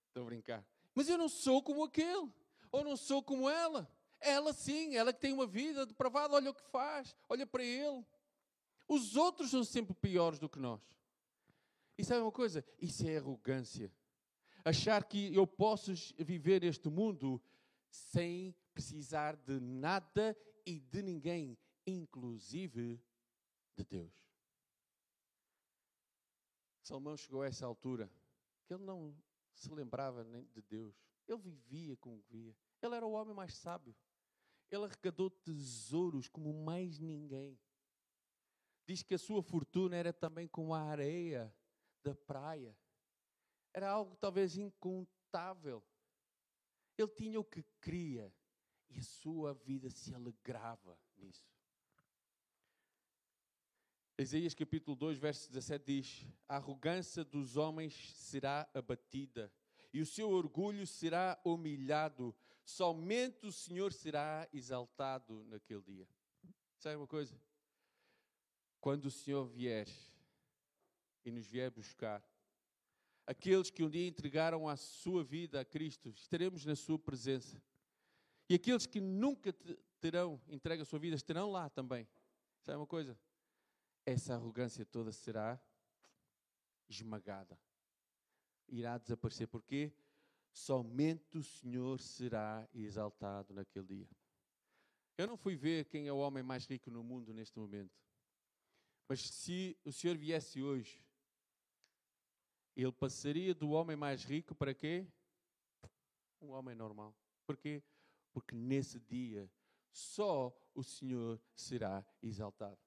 Estou 0.08 0.22
a 0.22 0.26
brincar. 0.26 0.64
Mas 0.94 1.08
eu 1.08 1.16
não 1.16 1.28
sou 1.28 1.62
como 1.62 1.84
aquele. 1.84 2.30
Ou 2.72 2.84
não 2.84 2.96
sou 2.96 3.22
como 3.22 3.48
ela. 3.48 3.90
Ela 4.20 4.52
sim, 4.52 4.96
ela 4.96 5.12
que 5.12 5.20
tem 5.20 5.32
uma 5.32 5.46
vida 5.46 5.86
depravada, 5.86 6.34
olha 6.34 6.50
o 6.50 6.54
que 6.54 6.62
faz, 6.70 7.16
olha 7.28 7.46
para 7.46 7.62
ele. 7.62 8.04
Os 8.88 9.16
outros 9.16 9.50
são 9.50 9.64
sempre 9.64 9.94
piores 9.94 10.38
do 10.38 10.48
que 10.48 10.58
nós. 10.58 10.82
E 11.96 12.04
sabe 12.04 12.20
uma 12.20 12.32
coisa? 12.32 12.64
Isso 12.78 13.06
é 13.06 13.18
arrogância. 13.18 13.92
Achar 14.64 15.04
que 15.04 15.34
eu 15.34 15.46
posso 15.46 15.92
viver 16.18 16.64
este 16.64 16.88
mundo 16.88 17.40
sem 17.90 18.55
precisar 18.72 19.37
de 19.37 19.61
nada 19.61 20.37
e 20.64 20.81
de 20.81 21.03
ninguém, 21.03 21.59
inclusive 21.87 23.03
de 23.76 23.85
Deus. 23.85 24.31
Salomão 26.83 27.16
chegou 27.16 27.42
a 27.42 27.46
essa 27.46 27.66
altura 27.66 28.11
que 28.66 28.74
ele 28.74 28.85
não 28.85 29.14
se 29.55 29.72
lembrava 29.72 30.24
nem 30.24 30.46
de 30.46 30.62
Deus. 30.62 30.94
Ele 31.29 31.38
vivia 31.38 31.96
como 31.96 32.20
vivia. 32.29 32.57
Ele 32.83 32.94
era 32.94 33.07
o 33.07 33.12
homem 33.12 33.35
mais 33.35 33.55
sábio. 33.55 33.94
Ele 34.70 34.85
arrecadou 34.85 35.31
tesouros 35.31 36.29
como 36.29 36.53
mais 36.64 36.98
ninguém. 36.98 37.59
Diz 38.87 39.03
que 39.03 39.14
a 39.14 39.18
sua 39.18 39.42
fortuna 39.42 39.96
era 39.96 40.12
também 40.12 40.48
como 40.48 40.74
a 40.74 40.83
areia 40.83 41.55
da 42.03 42.14
praia. 42.14 42.76
Era 43.72 43.90
algo 43.90 44.16
talvez 44.16 44.57
incontável. 44.57 45.85
Ele 47.00 47.10
tinha 47.10 47.40
o 47.40 47.44
que 47.44 47.62
queria 47.80 48.32
e 48.90 48.98
a 48.98 49.02
sua 49.02 49.54
vida 49.54 49.88
se 49.88 50.14
alegrava 50.14 50.98
nisso. 51.16 51.48
Isaías 54.18 54.52
capítulo 54.52 54.94
2, 54.94 55.18
verso 55.18 55.48
17 55.48 55.84
diz: 55.86 56.26
A 56.46 56.56
arrogância 56.56 57.24
dos 57.24 57.56
homens 57.56 57.94
será 58.14 58.68
abatida, 58.74 59.50
e 59.94 60.00
o 60.02 60.06
seu 60.06 60.28
orgulho 60.28 60.86
será 60.86 61.40
humilhado, 61.42 62.36
somente 62.62 63.46
o 63.46 63.52
Senhor 63.52 63.94
será 63.94 64.46
exaltado 64.52 65.42
naquele 65.44 65.80
dia. 65.80 66.08
Sabe 66.76 66.96
uma 66.96 67.06
coisa? 67.06 67.40
Quando 68.78 69.06
o 69.06 69.10
Senhor 69.10 69.46
vier 69.46 69.88
e 71.24 71.30
nos 71.30 71.46
vier 71.46 71.70
buscar, 71.70 72.22
aqueles 73.30 73.70
que 73.70 73.82
um 73.82 73.90
dia 73.90 74.08
entregaram 74.08 74.68
a 74.68 74.76
sua 74.76 75.22
vida 75.22 75.60
a 75.60 75.64
Cristo, 75.64 76.10
estaremos 76.10 76.64
na 76.64 76.74
sua 76.74 76.98
presença. 76.98 77.62
E 78.48 78.54
aqueles 78.54 78.86
que 78.86 79.00
nunca 79.00 79.52
terão 80.00 80.40
entregue 80.48 80.82
a 80.82 80.84
sua 80.84 80.98
vida 80.98 81.14
estarão 81.14 81.50
lá 81.50 81.70
também. 81.70 82.08
Sabe 82.62 82.78
uma 82.78 82.86
coisa? 82.86 83.18
essa 84.04 84.34
arrogância 84.34 84.84
toda 84.84 85.12
será 85.12 85.60
esmagada. 86.88 87.58
Irá 88.68 88.98
desaparecer. 88.98 89.48
Porque 89.48 89.92
somente 90.52 91.38
o 91.38 91.42
Senhor 91.42 92.00
será 92.00 92.68
exaltado 92.74 93.54
naquele 93.54 93.86
dia. 93.86 94.08
Eu 95.16 95.26
não 95.26 95.36
fui 95.36 95.54
ver 95.54 95.84
quem 95.86 96.06
é 96.06 96.12
o 96.12 96.18
homem 96.18 96.42
mais 96.42 96.66
rico 96.66 96.90
no 96.90 97.02
mundo 97.02 97.32
neste 97.32 97.58
momento. 97.58 97.94
Mas 99.08 99.20
se 99.20 99.76
o 99.84 99.92
Senhor 99.92 100.16
viesse 100.16 100.62
hoje, 100.62 101.04
ele 102.76 102.92
passaria 102.92 103.54
do 103.54 103.70
homem 103.70 103.96
mais 103.96 104.24
rico 104.24 104.54
para 104.54 104.74
quê? 104.74 105.06
Um 106.40 106.50
homem 106.50 106.74
normal. 106.74 107.14
Porquê? 107.46 107.83
Porque 108.33 108.54
nesse 108.54 108.98
dia 109.00 109.50
só 109.92 110.56
o 110.74 110.83
Senhor 110.83 111.40
será 111.54 112.04
exaltado. 112.22 112.78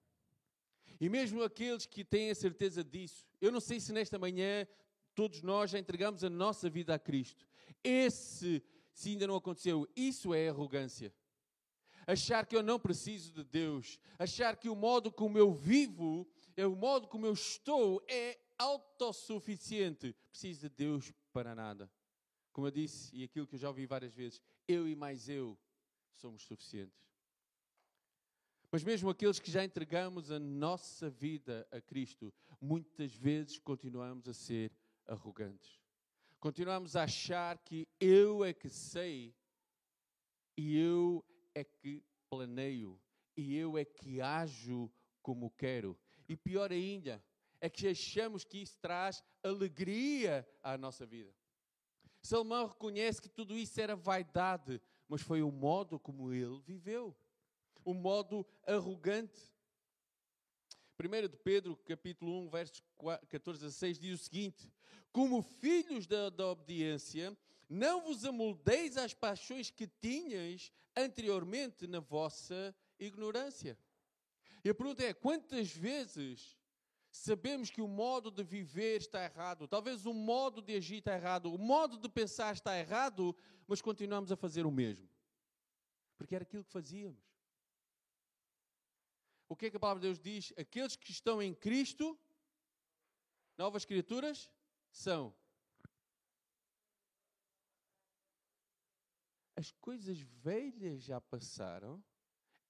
E 0.99 1.09
mesmo 1.09 1.43
aqueles 1.43 1.85
que 1.85 2.03
têm 2.03 2.29
a 2.29 2.35
certeza 2.35 2.83
disso, 2.83 3.25
eu 3.41 3.51
não 3.51 3.59
sei 3.59 3.79
se 3.79 3.91
nesta 3.91 4.17
manhã 4.17 4.67
todos 5.13 5.41
nós 5.41 5.71
já 5.71 5.79
entregamos 5.79 6.23
a 6.23 6.29
nossa 6.29 6.69
vida 6.69 6.93
a 6.93 6.99
Cristo. 6.99 7.47
Esse, 7.83 8.63
se 8.93 9.09
ainda 9.09 9.27
não 9.27 9.35
aconteceu, 9.35 9.87
isso 9.95 10.33
é 10.33 10.49
arrogância. 10.49 11.13
Achar 12.05 12.45
que 12.45 12.55
eu 12.55 12.63
não 12.63 12.79
preciso 12.79 13.31
de 13.33 13.43
Deus, 13.43 13.99
achar 14.19 14.57
que 14.57 14.69
o 14.69 14.75
modo 14.75 15.11
como 15.11 15.37
eu 15.37 15.53
vivo, 15.53 16.27
é 16.55 16.65
o 16.65 16.75
modo 16.75 17.07
como 17.07 17.25
eu 17.25 17.33
estou, 17.33 18.03
é 18.07 18.39
autossuficiente. 18.57 20.15
Preciso 20.29 20.61
de 20.61 20.69
Deus 20.69 21.11
para 21.31 21.55
nada. 21.55 21.91
Como 22.51 22.67
eu 22.67 22.71
disse, 22.71 23.15
e 23.15 23.23
aquilo 23.23 23.47
que 23.47 23.55
eu 23.55 23.59
já 23.59 23.67
ouvi 23.67 23.85
várias 23.85 24.13
vezes, 24.13 24.41
eu 24.67 24.87
e 24.87 24.95
mais 24.95 25.27
eu 25.27 25.57
somos 26.13 26.43
suficientes. 26.43 27.03
Mas 28.71 28.83
mesmo 28.83 29.09
aqueles 29.09 29.39
que 29.39 29.51
já 29.51 29.63
entregamos 29.63 30.31
a 30.31 30.39
nossa 30.39 31.09
vida 31.09 31.67
a 31.71 31.79
Cristo, 31.79 32.33
muitas 32.59 33.13
vezes 33.13 33.59
continuamos 33.59 34.27
a 34.27 34.33
ser 34.33 34.71
arrogantes. 35.05 35.79
Continuamos 36.39 36.95
a 36.95 37.03
achar 37.03 37.57
que 37.59 37.87
eu 37.99 38.43
é 38.43 38.51
que 38.51 38.69
sei 38.69 39.35
e 40.57 40.77
eu 40.77 41.23
é 41.53 41.63
que 41.63 42.03
planeio 42.29 42.99
e 43.37 43.55
eu 43.55 43.77
é 43.77 43.85
que 43.85 44.19
ajo 44.21 44.91
como 45.21 45.51
quero. 45.51 45.97
E 46.27 46.35
pior 46.35 46.71
ainda, 46.71 47.23
é 47.63 47.69
que 47.69 47.87
achamos 47.87 48.43
que 48.43 48.57
isso 48.57 48.77
traz 48.81 49.23
alegria 49.41 50.45
à 50.61 50.77
nossa 50.77 51.05
vida. 51.05 51.33
Salomão 52.21 52.67
reconhece 52.67 53.21
que 53.21 53.29
tudo 53.29 53.57
isso 53.57 53.79
era 53.79 53.95
vaidade, 53.95 54.81
mas 55.07 55.21
foi 55.21 55.41
o 55.41 55.49
modo 55.49 55.97
como 55.97 56.33
ele 56.33 56.59
viveu 56.59 57.15
o 57.85 57.93
modo 57.93 58.45
arrogante. 58.67 59.39
1 60.99 61.27
de 61.29 61.37
Pedro, 61.37 61.77
capítulo 61.77 62.45
1, 62.47 62.49
versos 62.49 62.83
14 63.29 63.65
a 63.65 63.71
6, 63.71 63.97
diz 63.97 64.19
o 64.19 64.23
seguinte: 64.25 64.69
Como 65.13 65.41
filhos 65.41 66.05
da, 66.05 66.29
da 66.29 66.47
obediência, 66.49 67.37
não 67.69 68.01
vos 68.01 68.25
amoldeis 68.25 68.97
às 68.97 69.13
paixões 69.13 69.69
que 69.69 69.87
tinhas 69.87 70.69
anteriormente 70.97 71.87
na 71.87 72.01
vossa 72.01 72.75
ignorância. 72.99 73.77
E 74.65 74.69
a 74.69 74.75
pergunta 74.75 75.01
é: 75.01 75.13
quantas 75.13 75.71
vezes 75.71 76.57
sabemos 77.13 77.69
que 77.69 77.81
o 77.81 77.87
modo 77.87 78.29
de 78.29 78.43
viver 78.43 78.97
está 78.97 79.23
errado, 79.23 79.67
talvez 79.67 80.05
o 80.05 80.13
modo 80.13 80.61
de 80.61 80.75
agir 80.75 80.97
está 80.97 81.15
errado, 81.15 81.53
o 81.53 81.57
modo 81.57 81.97
de 81.97 82.09
pensar 82.09 82.53
está 82.53 82.77
errado, 82.77 83.33
mas 83.67 83.81
continuamos 83.81 84.31
a 84.31 84.35
fazer 84.35 84.65
o 84.65 84.71
mesmo? 84.71 85.07
Porque 86.17 86.35
era 86.35 86.43
aquilo 86.43 86.65
que 86.65 86.71
fazíamos 86.71 87.33
o 89.53 89.55
que 89.55 89.67
é 89.67 89.69
que 89.69 89.77
a 89.77 89.79
palavra 89.79 90.01
de 90.01 90.07
Deus 90.07 90.19
diz? 90.19 90.51
Aqueles 90.57 90.95
que 90.95 91.11
estão 91.11 91.39
em 91.39 91.53
Cristo, 91.53 92.19
novas 93.55 93.85
criaturas, 93.85 94.49
são. 94.91 95.31
As 99.55 99.69
coisas 99.73 100.19
velhas 100.19 101.03
já 101.03 101.21
passaram, 101.21 102.03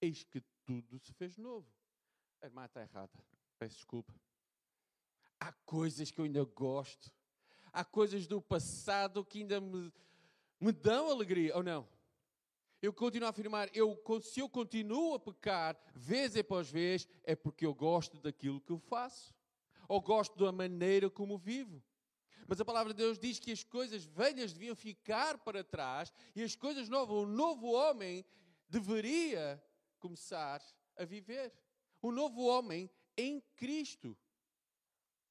eis 0.02 0.26
que 0.26 0.42
tudo 0.66 1.00
se 1.00 1.14
fez 1.14 1.38
novo. 1.38 1.74
A 2.42 2.48
irmã 2.48 2.66
está 2.66 2.82
errada, 2.82 3.18
peço 3.58 3.78
desculpa. 3.78 4.14
Há 5.44 5.52
coisas 5.66 6.10
que 6.10 6.20
eu 6.20 6.26
ainda 6.26 6.46
gosto, 6.46 7.12
há 7.74 7.84
coisas 7.84 8.26
do 8.28 8.42
passado 8.42 9.26
que 9.26 9.40
ainda 9.40 9.60
me, 9.60 9.92
me 10.58 10.72
dão 10.72 11.10
alegria, 11.10 11.54
ou 11.56 11.62
não? 11.62 11.86
eu 12.82 12.92
continuo 12.92 13.28
a 13.28 13.30
afirmar, 13.30 13.70
eu, 13.74 13.98
se 14.22 14.42
eu 14.42 14.50
continuo 14.50 15.14
a 15.14 15.20
pecar 15.20 15.78
vez 15.96 16.36
após 16.36 16.70
vez, 16.70 17.08
é 17.24 17.34
porque 17.34 17.66
eu 17.66 17.74
gosto 17.74 18.20
daquilo 18.20 18.60
que 18.60 18.72
eu 18.72 18.78
faço, 18.78 19.34
ou 19.88 20.02
gosto 20.02 20.38
da 20.38 20.52
maneira 20.52 21.10
como 21.10 21.38
vivo. 21.38 21.82
Mas 22.46 22.60
a 22.60 22.66
palavra 22.66 22.94
de 22.94 22.98
Deus 22.98 23.18
diz 23.18 23.40
que 23.40 23.54
as 23.54 23.64
coisas 23.64 24.04
velhas 24.04 24.52
deviam 24.52 24.76
ficar 24.76 25.38
para 25.40 25.64
trás 25.64 26.12
e 26.36 26.44
as 26.44 26.56
coisas 26.56 26.90
novas, 26.90 27.16
o 27.16 27.26
novo 27.26 27.72
homem 27.72 28.26
deveria 28.70 29.64
começar 30.00 30.62
a 30.98 31.06
viver. 31.06 31.54
O 32.02 32.12
novo 32.12 32.44
homem 32.44 32.90
em 33.18 33.42
Cristo. 33.56 34.18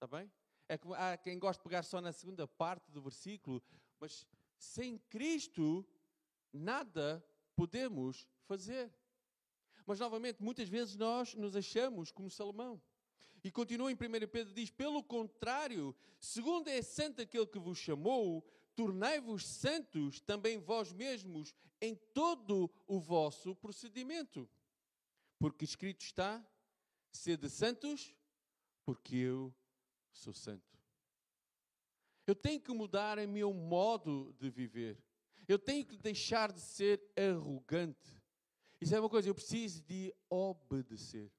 Está 0.02 0.18
bem? 0.18 0.28
É 0.68 0.76
que 0.76 0.92
há 0.94 1.16
quem 1.16 1.38
gosta 1.38 1.60
de 1.60 1.62
pegar 1.62 1.84
só 1.84 2.00
na 2.00 2.10
segunda 2.10 2.44
parte 2.44 2.90
do 2.90 3.00
versículo, 3.00 3.62
mas 4.00 4.26
sem 4.58 4.98
Cristo 4.98 5.86
nada 6.52 7.24
podemos 7.54 8.26
fazer. 8.48 8.92
Mas, 9.86 10.00
novamente, 10.00 10.42
muitas 10.42 10.68
vezes 10.68 10.96
nós 10.96 11.34
nos 11.34 11.54
achamos 11.54 12.10
como 12.10 12.28
Salomão. 12.28 12.82
E 13.44 13.50
continua 13.52 13.92
em 13.92 13.94
1 13.94 13.98
Pedro, 14.26 14.52
diz: 14.52 14.72
Pelo 14.72 15.04
contrário, 15.04 15.94
segundo 16.18 16.66
é 16.66 16.82
santo 16.82 17.22
aquele 17.22 17.46
que 17.46 17.60
vos 17.60 17.78
chamou, 17.78 18.44
tornai-vos 18.74 19.46
santos 19.46 20.20
também 20.20 20.58
vós 20.58 20.92
mesmos 20.92 21.54
em 21.80 21.94
todo 22.12 22.68
o 22.88 22.98
vosso 22.98 23.54
procedimento. 23.54 24.50
Porque 25.38 25.64
escrito 25.64 26.02
está: 26.02 26.44
sede 27.12 27.48
santos, 27.48 28.12
porque 28.84 29.14
eu 29.14 29.54
sou 30.12 30.32
santo. 30.32 30.78
Eu 32.26 32.34
tenho 32.34 32.60
que 32.60 32.72
mudar 32.72 33.18
o 33.18 33.28
meu 33.28 33.52
modo 33.52 34.34
de 34.38 34.48
viver. 34.48 35.02
Eu 35.48 35.58
tenho 35.58 35.84
que 35.84 35.96
deixar 35.96 36.52
de 36.52 36.60
ser 36.60 37.02
arrogante. 37.16 38.22
Isso 38.80 38.94
é 38.94 39.00
uma 39.00 39.08
coisa, 39.08 39.28
eu 39.28 39.34
preciso 39.34 39.82
de 39.82 40.14
obedecer. 40.28 41.32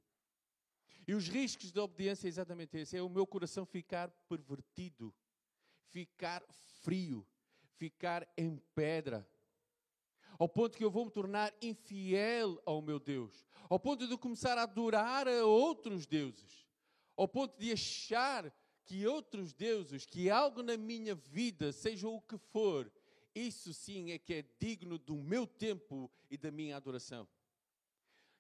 E 1.08 1.14
os 1.14 1.28
riscos 1.28 1.72
da 1.72 1.84
obediência 1.84 2.28
é 2.28 2.30
exatamente 2.30 2.78
esse: 2.78 2.98
é 2.98 3.02
o 3.02 3.10
meu 3.10 3.28
coração 3.28 3.66
ficar 3.66 4.10
pervertido, 4.30 5.14
ficar 5.90 6.44
frio, 6.82 7.26
ficar 7.78 8.28
em 8.38 8.58
pedra, 8.74 9.28
ao 10.40 10.48
ponto 10.48 10.78
que 10.78 10.84
eu 10.84 10.92
vou 10.92 11.06
me 11.06 11.12
tornar 11.12 11.54
infiel 11.62 12.62
ao 12.66 12.82
meu 12.82 13.00
Deus, 13.00 13.46
ao 13.70 13.80
ponto 13.80 14.08
de 14.08 14.18
começar 14.18 14.58
a 14.58 14.64
adorar 14.64 15.28
a 15.28 15.46
outros 15.46 16.06
deuses, 16.06 16.66
ao 17.16 17.28
ponto 17.28 17.58
de 17.58 17.72
achar 17.72 18.54
que 18.86 19.08
outros 19.08 19.54
deuses, 19.54 20.06
que 20.06 20.30
algo 20.30 20.62
na 20.62 20.78
minha 20.78 21.16
vida, 21.16 21.72
seja 21.72 22.08
o 22.08 22.22
que 22.22 22.38
for, 22.38 22.92
isso 23.34 23.74
sim 23.74 24.12
é 24.12 24.20
que 24.20 24.34
é 24.34 24.46
digno 24.60 24.98
do 24.98 25.16
meu 25.16 25.48
tempo 25.48 26.12
e 26.30 26.38
da 26.38 26.52
minha 26.52 26.78
adoração. 26.78 27.28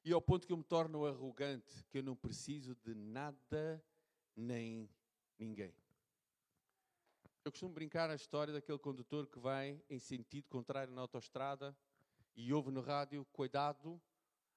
E 0.05 0.11
ao 0.11 0.21
ponto 0.21 0.45
que 0.45 0.53
eu 0.53 0.57
me 0.57 0.63
torno 0.63 1.05
arrogante, 1.05 1.83
que 1.89 1.99
eu 1.99 2.03
não 2.03 2.15
preciso 2.15 2.75
de 2.75 2.93
nada 2.93 3.83
nem 4.35 4.89
ninguém. 5.39 5.73
Eu 7.45 7.51
costumo 7.51 7.73
brincar 7.73 8.09
a 8.09 8.15
história 8.15 8.53
daquele 8.53 8.77
condutor 8.77 9.27
que 9.27 9.39
vai 9.39 9.81
em 9.89 9.99
sentido 9.99 10.47
contrário 10.49 10.93
na 10.93 11.01
autoestrada 11.01 11.75
e 12.35 12.53
ouve 12.53 12.71
no 12.71 12.81
rádio: 12.81 13.25
cuidado, 13.33 14.01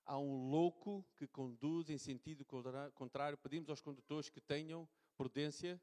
há 0.04 0.18
um 0.18 0.50
louco 0.50 1.04
que 1.16 1.26
conduz 1.26 1.90
em 1.90 1.98
sentido 1.98 2.44
contrário. 2.94 3.38
Pedimos 3.38 3.68
aos 3.68 3.80
condutores 3.80 4.28
que 4.28 4.40
tenham 4.40 4.88
prudência. 5.16 5.80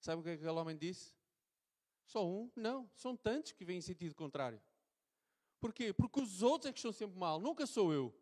Sabe 0.00 0.20
o 0.20 0.24
que, 0.24 0.30
é 0.30 0.36
que 0.36 0.42
aquele 0.42 0.58
homem 0.58 0.76
disse? 0.76 1.14
Só 2.04 2.26
um? 2.26 2.50
Não, 2.54 2.90
são 2.94 3.16
tantos 3.16 3.52
que 3.52 3.64
vêm 3.64 3.78
em 3.78 3.80
sentido 3.80 4.14
contrário. 4.14 4.60
Porquê? 5.60 5.92
Porque 5.92 6.20
os 6.20 6.42
outros 6.42 6.68
é 6.68 6.72
que 6.72 6.78
estão 6.78 6.92
sempre 6.92 7.18
mal, 7.18 7.40
nunca 7.40 7.66
sou 7.66 7.92
eu. 7.92 8.14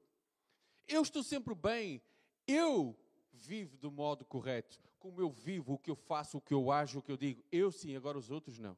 Eu 0.87 1.03
estou 1.03 1.23
sempre 1.23 1.55
bem. 1.55 2.01
Eu 2.47 2.97
vivo 3.33 3.77
do 3.77 3.91
modo 3.91 4.25
correto. 4.25 4.81
Como 4.99 5.21
eu 5.21 5.31
vivo, 5.31 5.75
o 5.75 5.79
que 5.79 5.91
eu 5.91 5.97
faço, 5.97 6.38
o 6.38 6.41
que 6.41 6.55
eu 6.55 6.71
ajo, 6.71 7.01
o 7.01 7.03
que 7.03 7.11
eu 7.11 7.17
digo. 7.17 7.43
Eu 7.51 7.73
sim, 7.73 7.97
agora 7.97 8.17
os 8.17 8.31
outros 8.31 8.59
não. 8.59 8.77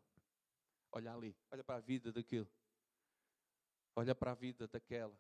Olha 0.91 1.13
ali, 1.13 1.37
olha 1.51 1.63
para 1.63 1.77
a 1.77 1.81
vida 1.81 2.13
daquele. 2.13 2.49
Olha 3.95 4.15
para 4.15 4.31
a 4.31 4.35
vida 4.35 4.67
daquela. 4.67 5.15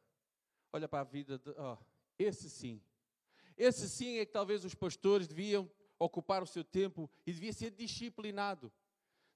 Olha 0.72 0.88
para 0.88 1.00
a 1.00 1.04
vida 1.04 1.38
de. 1.38 1.50
Oh, 1.50 1.76
esse 2.18 2.48
sim. 2.48 2.80
Esse 3.56 3.88
sim 3.88 4.18
é 4.18 4.24
que 4.24 4.32
talvez 4.32 4.64
os 4.64 4.74
pastores 4.74 5.28
deviam 5.28 5.70
ocupar 5.98 6.42
o 6.42 6.46
seu 6.46 6.64
tempo 6.64 7.10
e 7.26 7.32
devia 7.32 7.52
ser 7.52 7.70
disciplinado. 7.70 8.72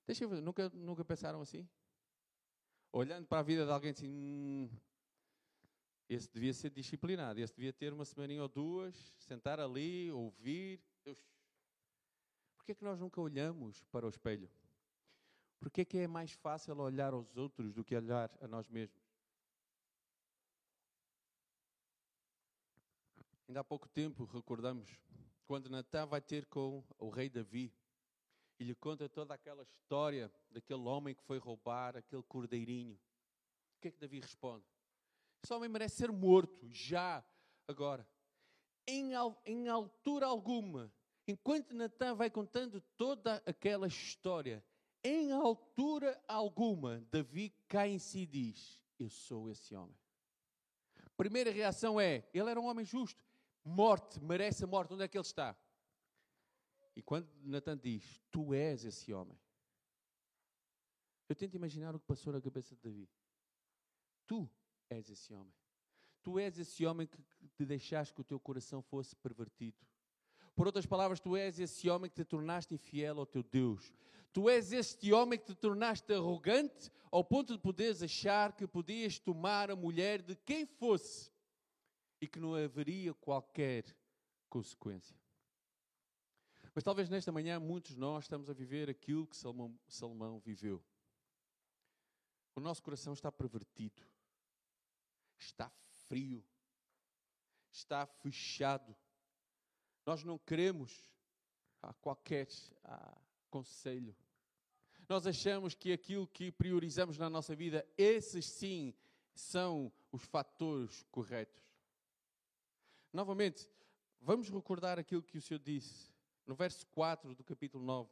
Deixa 0.07 0.25
eu 0.25 0.29
ver, 0.29 0.41
nunca, 0.41 0.69
nunca 0.71 1.05
pensaram 1.05 1.41
assim? 1.41 1.69
Olhando 2.93 3.27
para 3.27 3.41
a 3.41 3.43
vida 3.43 3.65
de 3.65 3.71
alguém 3.71 3.91
assim, 3.91 4.09
hum, 4.09 4.71
esse 6.09 6.33
devia 6.33 6.55
ser 6.55 6.71
disciplinado, 6.71 7.39
esse 7.39 7.55
devia 7.55 7.73
ter 7.73 7.93
uma 7.93 8.05
semaninha 8.05 8.43
ou 8.43 8.49
duas, 8.49 9.15
sentar 9.19 9.61
ali, 9.61 10.11
ouvir. 10.11 10.81
Deus. 11.05 11.23
Por 12.57 12.65
que 12.65 12.77
nós 12.81 12.99
nunca 12.99 13.21
olhamos 13.21 13.85
para 13.85 14.07
o 14.07 14.09
espelho? 14.09 14.51
Por 15.59 15.71
que 15.71 15.99
é 15.99 16.07
mais 16.07 16.33
fácil 16.33 16.79
olhar 16.79 17.13
aos 17.13 17.37
outros 17.37 17.75
do 17.75 17.85
que 17.85 17.95
olhar 17.95 18.31
a 18.41 18.49
nós 18.49 18.69
mesmos? 18.69 19.03
Ainda 23.49 23.61
há 23.61 23.65
pouco 23.65 23.89
tempo 23.89 24.25
recordamos 24.25 24.99
quando 25.49 25.71
Natan 25.71 26.05
vai 26.05 26.21
ter 26.21 26.45
com 26.45 26.85
o 26.99 27.09
rei 27.09 27.31
Davi 27.31 27.75
e 28.61 28.65
lhe 28.65 28.75
conta 28.75 29.09
toda 29.09 29.33
aquela 29.33 29.63
história 29.63 30.31
daquele 30.51 30.83
homem 30.83 31.15
que 31.15 31.23
foi 31.23 31.39
roubar 31.39 31.97
aquele 31.97 32.23
cordeirinho. 32.25 32.95
O 32.95 33.81
que 33.81 33.89
é 33.89 33.91
que 33.91 33.99
Davi 33.99 34.21
responde? 34.21 34.67
Esse 35.43 35.55
homem 35.55 35.71
merece 35.71 35.97
ser 35.97 36.13
morto, 36.13 36.69
já, 36.71 37.25
agora. 37.67 38.07
Em, 38.87 39.13
em 39.47 39.69
altura 39.69 40.27
alguma, 40.27 40.93
enquanto 41.27 41.75
Natan 41.75 42.15
vai 42.15 42.29
contando 42.29 42.83
toda 42.99 43.43
aquela 43.47 43.87
história, 43.87 44.63
em 45.03 45.33
altura 45.33 46.23
alguma, 46.29 47.01
Davi 47.11 47.55
cai 47.67 47.93
em 47.93 47.99
si 47.99 48.21
e 48.21 48.27
diz: 48.27 48.79
Eu 48.99 49.09
sou 49.09 49.49
esse 49.49 49.75
homem. 49.75 49.97
Primeira 51.17 51.51
reação 51.51 51.99
é: 51.99 52.29
ele 52.35 52.51
era 52.51 52.61
um 52.61 52.67
homem 52.67 52.85
justo, 52.85 53.28
morte, 53.69 54.21
merece 54.21 54.65
a 54.65 54.67
morte, 54.67 54.95
onde 54.95 55.05
é 55.05 55.09
que 55.09 55.17
ele 55.17 55.23
está? 55.25 55.57
E 56.97 57.03
quando 57.03 57.29
Natan 57.45 57.77
diz: 57.77 58.21
Tu 58.31 58.53
és 58.55 58.85
esse 58.85 59.13
homem, 59.13 59.39
eu 61.29 61.37
tento 61.37 61.55
imaginar 61.55 61.95
o 61.95 62.01
que 62.01 62.07
passou 62.07 62.33
na 62.33 62.41
cabeça 62.41 62.75
de 62.75 62.81
Davi. 62.81 63.09
Tu 64.27 64.51
és 64.91 65.09
esse 65.09 65.33
homem. 65.33 65.55
Tu 66.23 66.39
és 66.39 66.59
esse 66.59 66.85
homem 66.85 67.07
que 67.07 67.19
te 67.55 67.65
deixaste 67.65 68.13
que 68.15 68.21
o 68.21 68.25
teu 68.25 68.41
coração 68.41 68.83
fosse 68.83 69.15
pervertido. 69.15 69.77
Por 70.57 70.67
outras 70.67 70.87
palavras, 70.87 71.21
tu 71.21 71.37
és 71.37 71.61
esse 71.61 71.89
homem 71.89 72.11
que 72.11 72.17
te 72.17 72.25
tornaste 72.25 72.75
infiel 72.75 73.21
ao 73.21 73.27
teu 73.27 73.45
Deus. 73.45 73.93
Tu 74.33 74.49
és 74.51 74.73
este 74.73 75.13
homem 75.13 75.39
que 75.39 75.47
te 75.47 75.55
tornaste 75.55 76.13
arrogante 76.13 76.91
ao 77.11 77.23
ponto 77.23 77.53
de 77.53 77.61
poderes 77.61 78.03
achar 78.03 78.53
que 78.57 78.67
podias 78.67 79.19
tomar 79.19 79.71
a 79.71 79.77
mulher 79.77 80.21
de 80.21 80.35
quem 80.35 80.67
fosse 80.67 81.31
e 82.21 82.27
que 82.27 82.41
não 82.41 82.55
haveria 82.55 83.15
qualquer 83.15 83.85
consequência. 84.49 85.17
Mas 86.75 86.85
talvez 86.85 87.09
nesta 87.09 87.33
manhã 87.33 87.59
muitos 87.59 87.93
de 87.93 87.99
nós 87.99 88.25
estamos 88.25 88.49
a 88.49 88.53
viver 88.53 88.89
aquilo 88.89 89.27
que 89.27 89.37
Salomão, 89.37 89.79
Salomão 89.89 90.39
viveu. 90.39 90.83
O 92.55 92.61
nosso 92.61 92.83
coração 92.83 93.13
está 93.13 93.31
pervertido 93.31 94.03
está 95.39 95.71
frio, 96.09 96.45
está 97.71 98.07
fechado. 98.07 98.95
Nós 100.05 100.25
não 100.25 100.39
queremos 100.39 101.11
a 101.83 101.93
qualquer 101.95 102.49
a, 102.85 103.17
conselho. 103.51 104.15
Nós 105.09 105.27
achamos 105.27 105.75
que 105.75 105.93
aquilo 105.93 106.27
que 106.27 106.51
priorizamos 106.53 107.17
na 107.17 107.31
nossa 107.31 107.55
vida, 107.55 107.87
esses 107.97 108.45
sim 108.45 108.95
são 109.35 109.93
os 110.13 110.23
fatores 110.25 111.03
corretos. 111.11 111.63
Novamente, 113.13 113.71
vamos 114.21 114.49
recordar 114.49 114.99
aquilo 114.99 115.23
que 115.23 115.39
o 115.39 115.43
Senhor 115.43 115.61
disse 115.61 116.13
no 116.47 116.55
verso 116.55 116.87
4 116.89 117.35
do 117.35 117.43
capítulo 117.43 117.85
9: 117.85 118.11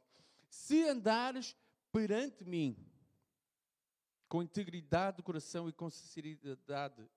Se 0.49 0.87
andares 0.87 1.55
perante 1.91 2.43
mim, 2.43 2.75
com 4.27 4.43
integridade 4.43 5.17
do 5.17 5.23
coração 5.23 5.69
e 5.69 5.73
com 5.73 5.89
sinceridade, 5.89 7.09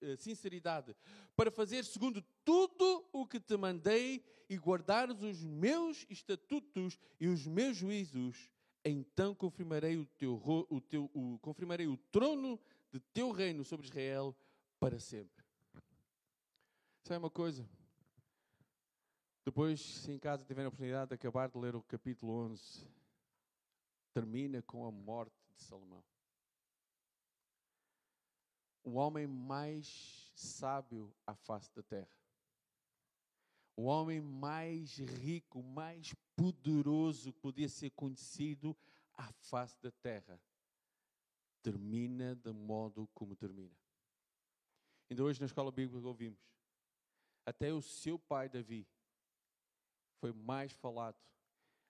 eh, 0.00 0.16
sinceridade, 0.16 0.96
para 1.36 1.50
fazer 1.50 1.84
segundo 1.84 2.24
tudo 2.44 3.06
o 3.12 3.26
que 3.26 3.38
te 3.38 3.56
mandei 3.56 4.24
e 4.48 4.56
guardares 4.56 5.20
os 5.22 5.42
meus 5.42 6.06
estatutos 6.08 6.98
e 7.20 7.28
os 7.28 7.46
meus 7.46 7.76
juízos, 7.76 8.50
então 8.84 9.34
confirmarei 9.34 9.96
o 9.96 10.06
teu, 10.06 10.40
o 10.70 10.80
teu 10.80 11.10
o, 11.14 11.38
confirmarei 11.40 11.86
o 11.86 11.96
trono 11.96 12.58
de 12.90 13.00
teu 13.00 13.30
reino 13.30 13.64
sobre 13.64 13.86
Israel 13.86 14.34
para 14.78 14.98
sempre. 14.98 15.43
Sabe 17.04 17.18
uma 17.18 17.30
coisa? 17.30 17.68
Depois, 19.44 19.78
se 19.78 20.10
em 20.10 20.18
casa 20.18 20.42
tiverem 20.42 20.64
a 20.64 20.68
oportunidade 20.68 21.10
de 21.10 21.14
acabar 21.14 21.50
de 21.50 21.58
ler 21.58 21.76
o 21.76 21.82
capítulo 21.82 22.32
11, 22.32 22.88
termina 24.14 24.62
com 24.62 24.86
a 24.86 24.90
morte 24.90 25.36
de 25.54 25.62
Salomão 25.62 26.02
o 28.84 28.94
homem 28.94 29.26
mais 29.26 30.30
sábio 30.34 31.14
à 31.26 31.34
face 31.34 31.74
da 31.74 31.82
terra. 31.82 32.16
O 33.76 33.84
homem 33.84 34.20
mais 34.20 34.98
rico, 34.98 35.62
mais 35.62 36.14
poderoso 36.36 37.32
que 37.32 37.40
podia 37.40 37.68
ser 37.68 37.90
conhecido 37.90 38.76
à 39.14 39.32
face 39.32 39.80
da 39.82 39.90
terra. 39.90 40.40
Termina 41.62 42.36
de 42.36 42.52
modo 42.52 43.08
como 43.14 43.34
termina. 43.34 43.76
Ainda 45.10 45.24
hoje 45.24 45.40
na 45.40 45.46
escola 45.46 45.72
bíblica 45.72 46.06
ouvimos. 46.06 46.38
Até 47.46 47.72
o 47.72 47.82
seu 47.82 48.18
pai 48.18 48.48
Davi 48.48 48.86
foi 50.18 50.32
mais 50.32 50.72
falado. 50.72 51.16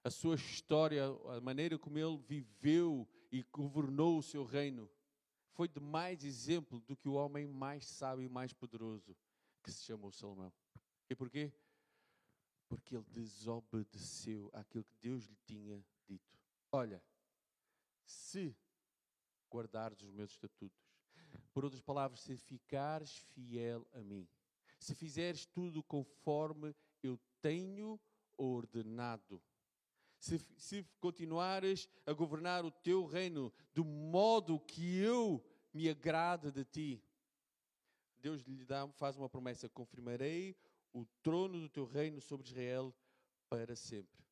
A 0.02 0.10
sua 0.10 0.34
história, 0.34 1.04
a 1.36 1.40
maneira 1.40 1.78
como 1.78 1.98
ele 1.98 2.18
viveu 2.18 3.08
e 3.30 3.42
governou 3.44 4.18
o 4.18 4.22
seu 4.22 4.44
reino 4.44 4.90
foi 5.52 5.68
de 5.68 5.80
mais 5.80 6.24
exemplo 6.24 6.80
do 6.80 6.96
que 6.96 7.08
o 7.08 7.14
homem 7.14 7.46
mais 7.46 7.86
sábio 7.86 8.24
e 8.24 8.28
mais 8.28 8.52
poderoso 8.52 9.16
que 9.62 9.70
se 9.70 9.84
chamou 9.84 10.10
Salomão. 10.10 10.52
E 11.08 11.14
porquê? 11.14 11.52
Porque 12.68 12.96
ele 12.96 13.04
desobedeceu 13.10 14.50
àquilo 14.52 14.84
que 14.84 14.96
Deus 14.96 15.24
lhe 15.26 15.36
tinha 15.46 15.82
dito. 16.06 16.38
Olha, 16.72 17.02
se 18.04 18.54
guardares 19.50 20.02
os 20.02 20.10
meus 20.10 20.32
estatutos, 20.32 20.84
por 21.52 21.64
outras 21.64 21.80
palavras, 21.80 22.20
se 22.20 22.36
ficares 22.36 23.16
fiel 23.32 23.86
a 23.92 24.00
mim, 24.00 24.28
se 24.84 24.94
fizeres 24.94 25.46
tudo 25.46 25.82
conforme 25.82 26.76
eu 27.02 27.18
tenho 27.40 27.98
ordenado, 28.36 29.42
se, 30.18 30.38
se 30.58 30.86
continuares 31.00 31.88
a 32.04 32.12
governar 32.12 32.66
o 32.66 32.70
teu 32.70 33.06
reino 33.06 33.50
do 33.72 33.82
modo 33.82 34.60
que 34.60 34.98
eu 34.98 35.42
me 35.72 35.88
agrada 35.88 36.52
de 36.52 36.64
ti, 36.66 37.02
Deus 38.18 38.42
lhe 38.42 38.64
dá, 38.64 38.86
faz 38.88 39.16
uma 39.16 39.28
promessa: 39.28 39.70
confirmarei 39.70 40.54
o 40.92 41.06
trono 41.22 41.60
do 41.60 41.68
teu 41.68 41.86
reino 41.86 42.20
sobre 42.20 42.46
Israel 42.46 42.94
para 43.48 43.74
sempre. 43.74 44.22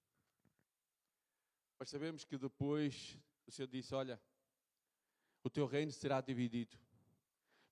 Mas 1.79 1.89
sabemos 1.89 2.25
que 2.25 2.37
depois 2.37 3.19
o 3.47 3.51
Senhor 3.51 3.69
disse: 3.69 3.95
Olha, 3.95 4.21
o 5.43 5.49
teu 5.49 5.67
reino 5.67 5.93
será 5.93 6.21
dividido. 6.21 6.79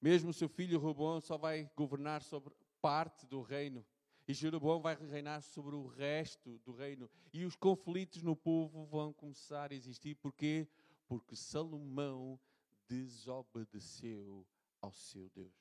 Mesmo 0.01 0.31
o 0.31 0.35
seu 0.35 0.49
filho 0.49 0.79
Robão 0.79 1.21
só 1.21 1.37
vai 1.37 1.71
governar 1.77 2.23
sobre 2.23 2.55
parte 2.81 3.27
do 3.27 3.41
reino. 3.41 3.85
E 4.27 4.35
Jeroboão 4.35 4.81
vai 4.81 4.95
reinar 4.95 5.43
sobre 5.43 5.75
o 5.75 5.87
resto 5.87 6.59
do 6.61 6.73
reino. 6.73 7.11
E 7.33 7.45
os 7.45 7.57
conflitos 7.57 8.23
no 8.23 8.37
povo 8.37 8.85
vão 8.87 9.13
começar 9.13 9.73
a 9.73 9.75
existir. 9.75 10.15
Porquê? 10.17 10.69
Porque 11.09 11.35
Salomão 11.35 12.39
desobedeceu 12.87 14.47
ao 14.81 14.93
seu 14.93 15.29
Deus. 15.31 15.55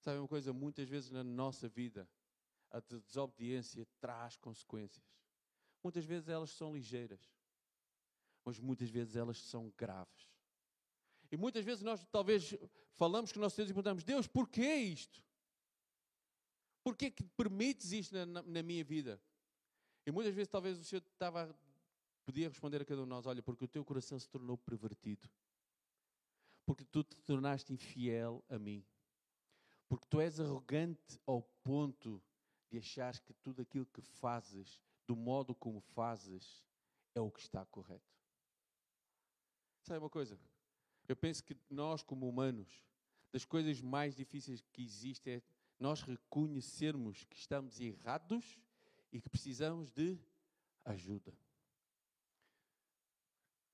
Sabe 0.00 0.18
uma 0.18 0.28
coisa? 0.28 0.52
Muitas 0.52 0.88
vezes 0.88 1.10
na 1.10 1.24
nossa 1.24 1.68
vida, 1.68 2.08
a 2.70 2.78
desobediência 2.80 3.86
traz 4.00 4.36
consequências. 4.36 5.04
Muitas 5.82 6.04
vezes 6.04 6.28
elas 6.28 6.50
são 6.50 6.74
ligeiras, 6.74 7.32
mas 8.44 8.58
muitas 8.58 8.90
vezes 8.90 9.16
elas 9.16 9.38
são 9.38 9.72
graves. 9.76 10.33
E 11.34 11.36
muitas 11.36 11.64
vezes 11.64 11.82
nós 11.82 12.06
talvez 12.12 12.54
falamos 12.92 13.32
com 13.32 13.40
nossos 13.40 13.56
Deus 13.56 13.68
e 13.68 13.72
perguntamos: 13.72 14.04
Deus, 14.04 14.28
porquê 14.28 14.76
isto? 14.76 15.20
Porquê 16.84 17.10
que 17.10 17.24
permites 17.24 17.90
isto 17.90 18.14
na, 18.14 18.24
na, 18.24 18.42
na, 18.42 18.62
minha 18.62 18.84
vida? 18.84 19.20
E 20.06 20.12
muitas 20.12 20.32
vezes 20.32 20.48
talvez 20.48 20.78
o 20.78 20.84
Senhor 20.84 21.02
estava, 21.02 21.52
podia 22.24 22.48
responder 22.48 22.82
a 22.82 22.84
cada 22.84 23.00
um 23.00 23.04
de 23.04 23.10
nós: 23.10 23.26
Olha, 23.26 23.42
porque 23.42 23.64
o 23.64 23.68
teu 23.68 23.84
coração 23.84 24.16
se 24.16 24.28
tornou 24.28 24.56
pervertido. 24.56 25.28
Porque 26.64 26.84
tu 26.84 27.02
te 27.02 27.16
tornaste 27.22 27.72
infiel 27.72 28.44
a 28.48 28.56
mim. 28.56 28.86
Porque 29.88 30.06
tu 30.08 30.20
és 30.20 30.38
arrogante 30.38 31.18
ao 31.26 31.42
ponto 31.64 32.22
de 32.70 32.78
achares 32.78 33.18
que 33.18 33.34
tudo 33.42 33.60
aquilo 33.60 33.86
que 33.86 34.00
fazes, 34.00 34.80
do 35.04 35.16
modo 35.16 35.52
como 35.52 35.80
fazes, 35.80 36.64
é 37.12 37.20
o 37.20 37.28
que 37.28 37.40
está 37.40 37.66
correto. 37.66 38.14
Sabe 39.82 39.98
uma 39.98 40.08
coisa? 40.08 40.38
Eu 41.08 41.16
penso 41.16 41.44
que 41.44 41.56
nós, 41.68 42.02
como 42.02 42.28
humanos, 42.28 42.84
das 43.32 43.44
coisas 43.44 43.80
mais 43.80 44.14
difíceis 44.14 44.62
que 44.72 44.82
existem 44.82 45.34
é 45.34 45.42
nós 45.78 46.02
reconhecermos 46.02 47.24
que 47.24 47.36
estamos 47.36 47.80
errados 47.80 48.58
e 49.12 49.20
que 49.20 49.28
precisamos 49.28 49.90
de 49.90 50.18
ajuda. 50.84 51.36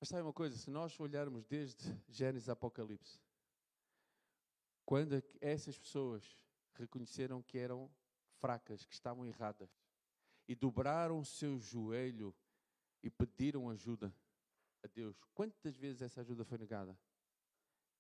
Mas 0.01 0.09
sabe 0.09 0.23
uma 0.23 0.33
coisa? 0.33 0.57
Se 0.57 0.71
nós 0.71 0.99
olharmos 0.99 1.45
desde 1.45 1.95
Gênesis 2.09 2.49
Apocalipse, 2.49 3.21
quando 4.85 5.23
essas 5.41 5.79
pessoas 5.79 6.25
reconheceram 6.75 7.43
que 7.43 7.59
eram 7.59 7.91
fracas, 8.39 8.85
que 8.87 8.95
estavam 8.95 9.27
erradas, 9.27 9.69
e 10.49 10.55
dobraram 10.55 11.21
o 11.21 11.25
seu 11.25 11.59
joelho 11.59 12.35
e 13.03 13.11
pediram 13.11 13.69
ajuda 13.69 14.13
a 14.83 14.89
Deus, 14.89 15.23
quantas 15.35 15.77
vezes 15.77 16.03
essa 16.03 16.23
ajuda 16.23 16.45
foi 16.45 16.59
negada? 16.59 16.99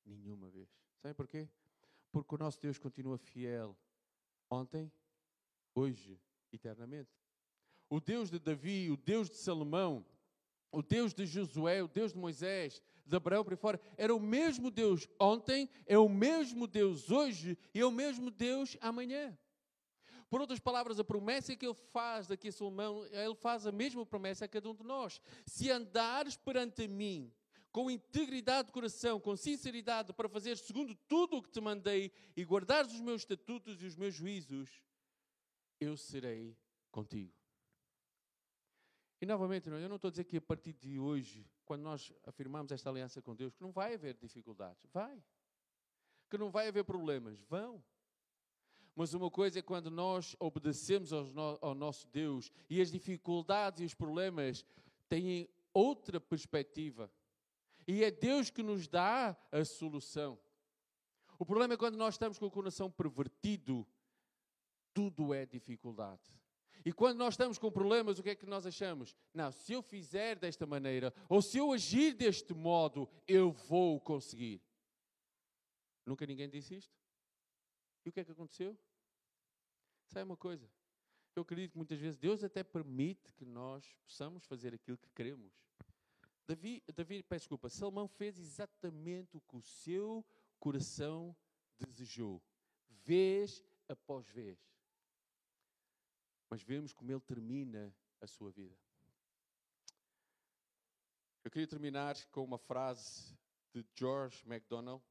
Nenhuma 0.04 0.48
vez. 0.50 0.68
Sabe 1.00 1.14
porquê? 1.14 1.48
Porque 2.12 2.34
o 2.34 2.38
nosso 2.38 2.60
Deus 2.60 2.78
continua 2.78 3.18
fiel 3.18 3.76
ontem, 4.50 4.92
hoje, 5.74 6.20
eternamente. 6.52 7.10
O 7.88 8.00
Deus 8.00 8.30
de 8.30 8.38
Davi, 8.38 8.90
o 8.90 8.96
Deus 8.96 9.30
de 9.30 9.36
Salomão, 9.36 10.04
o 10.72 10.82
Deus 10.82 11.12
de 11.12 11.26
Josué, 11.26 11.82
o 11.82 11.88
Deus 11.88 12.12
de 12.12 12.18
Moisés, 12.18 12.82
de 13.04 13.16
Abraão 13.16 13.44
para 13.44 13.56
fora, 13.56 13.80
era 13.96 14.14
o 14.14 14.20
mesmo 14.20 14.70
Deus 14.70 15.08
ontem, 15.18 15.68
é 15.86 15.98
o 15.98 16.08
mesmo 16.08 16.66
Deus 16.66 17.10
hoje 17.10 17.58
e 17.74 17.80
é 17.80 17.86
o 17.86 17.90
mesmo 17.90 18.30
Deus 18.30 18.76
amanhã. 18.80 19.36
Por 20.28 20.40
outras 20.40 20.60
palavras, 20.60 21.00
a 21.00 21.04
promessa 21.04 21.56
que 21.56 21.66
ele 21.66 21.74
faz 21.74 22.28
daqui 22.28 22.48
a 22.48 22.52
Salomão, 22.52 23.04
ele 23.06 23.34
faz 23.34 23.66
a 23.66 23.72
mesma 23.72 24.06
promessa 24.06 24.44
a 24.44 24.48
cada 24.48 24.70
um 24.70 24.74
de 24.74 24.84
nós. 24.84 25.20
Se 25.44 25.68
andares 25.72 26.36
perante 26.36 26.86
mim 26.86 27.32
com 27.72 27.90
integridade 27.90 28.66
de 28.66 28.72
coração, 28.72 29.20
com 29.20 29.36
sinceridade, 29.36 30.12
para 30.12 30.28
fazer 30.28 30.56
segundo 30.56 30.94
tudo 31.08 31.36
o 31.36 31.42
que 31.42 31.50
te 31.50 31.60
mandei 31.60 32.12
e 32.36 32.42
guardares 32.44 32.92
os 32.92 33.00
meus 33.00 33.22
estatutos 33.22 33.80
e 33.82 33.86
os 33.86 33.96
meus 33.96 34.14
juízos, 34.14 34.82
eu 35.80 35.96
serei 35.96 36.56
contigo. 36.90 37.32
E 39.20 39.26
novamente, 39.26 39.68
eu 39.68 39.88
não 39.88 39.96
estou 39.96 40.08
a 40.08 40.10
dizer 40.10 40.24
que 40.24 40.38
a 40.38 40.40
partir 40.40 40.72
de 40.72 40.98
hoje, 40.98 41.46
quando 41.64 41.82
nós 41.82 42.12
afirmamos 42.26 42.72
esta 42.72 42.88
aliança 42.88 43.20
com 43.20 43.36
Deus, 43.36 43.54
que 43.54 43.62
não 43.62 43.70
vai 43.70 43.94
haver 43.94 44.14
dificuldades. 44.14 44.86
Vai. 44.92 45.22
Que 46.28 46.38
não 46.38 46.50
vai 46.50 46.68
haver 46.68 46.84
problemas. 46.84 47.38
Vão. 47.42 47.84
Mas 48.96 49.14
uma 49.14 49.30
coisa 49.30 49.58
é 49.58 49.62
quando 49.62 49.90
nós 49.90 50.34
obedecemos 50.38 51.12
ao 51.12 51.74
nosso 51.74 52.08
Deus 52.08 52.50
e 52.68 52.80
as 52.80 52.90
dificuldades 52.90 53.80
e 53.82 53.84
os 53.84 53.94
problemas 53.94 54.64
têm 55.08 55.48
outra 55.72 56.18
perspectiva. 56.18 57.10
E 57.90 58.04
é 58.04 58.10
Deus 58.12 58.50
que 58.50 58.62
nos 58.62 58.86
dá 58.86 59.36
a 59.50 59.64
solução. 59.64 60.38
O 61.36 61.44
problema 61.44 61.74
é 61.74 61.76
quando 61.76 61.96
nós 61.96 62.14
estamos 62.14 62.38
com 62.38 62.46
o 62.46 62.50
coração 62.50 62.88
pervertido, 62.88 63.84
tudo 64.94 65.34
é 65.34 65.44
dificuldade. 65.44 66.22
E 66.84 66.92
quando 66.92 67.18
nós 67.18 67.34
estamos 67.34 67.58
com 67.58 67.68
problemas, 67.68 68.16
o 68.16 68.22
que 68.22 68.30
é 68.30 68.34
que 68.36 68.46
nós 68.46 68.64
achamos? 68.64 69.16
Não, 69.34 69.50
se 69.50 69.72
eu 69.72 69.82
fizer 69.82 70.38
desta 70.38 70.64
maneira, 70.66 71.12
ou 71.28 71.42
se 71.42 71.58
eu 71.58 71.72
agir 71.72 72.14
deste 72.14 72.54
modo, 72.54 73.08
eu 73.26 73.50
vou 73.50 74.00
conseguir. 74.00 74.62
Nunca 76.06 76.24
ninguém 76.24 76.48
disse 76.48 76.76
isto? 76.76 76.96
E 78.04 78.08
o 78.08 78.12
que 78.12 78.20
é 78.20 78.24
que 78.24 78.30
aconteceu? 78.30 78.78
Sabe 80.06 80.26
uma 80.26 80.36
coisa? 80.36 80.70
Eu 81.34 81.42
acredito 81.42 81.72
que 81.72 81.76
muitas 81.76 81.98
vezes 81.98 82.16
Deus 82.16 82.44
até 82.44 82.62
permite 82.62 83.32
que 83.32 83.44
nós 83.44 83.84
possamos 84.04 84.46
fazer 84.46 84.72
aquilo 84.74 84.96
que 84.96 85.10
queremos. 85.10 85.52
Davi, 86.54 86.82
Davi 86.94 87.22
peço 87.22 87.42
desculpa, 87.42 87.68
Salomão 87.68 88.08
fez 88.08 88.38
exatamente 88.38 89.36
o 89.36 89.40
que 89.40 89.56
o 89.56 89.62
seu 89.62 90.24
coração 90.58 91.36
desejou, 91.78 92.42
vez 93.04 93.62
após 93.88 94.26
vez 94.26 94.58
mas 96.50 96.62
vemos 96.62 96.92
como 96.92 97.12
ele 97.12 97.20
termina 97.20 97.94
a 98.20 98.26
sua 98.26 98.50
vida. 98.50 98.76
Eu 101.44 101.50
queria 101.50 101.68
terminar 101.68 102.16
com 102.26 102.42
uma 102.42 102.58
frase 102.58 103.38
de 103.72 103.86
George 103.94 104.46
MacDonald. 104.46 105.02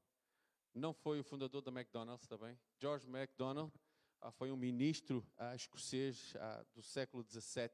Não 0.74 0.92
foi 0.92 1.18
o 1.18 1.24
fundador 1.24 1.62
da 1.62 1.72
McDonald's, 1.72 2.24
está 2.24 2.36
bem? 2.36 2.60
George 2.78 3.08
MacDonald 3.08 3.72
ah, 4.20 4.30
foi 4.30 4.52
um 4.52 4.56
ministro 4.56 5.26
ah, 5.38 5.56
escocês 5.56 6.34
ah, 6.36 6.64
do 6.74 6.82
século 6.82 7.24
XVII. 7.24 7.70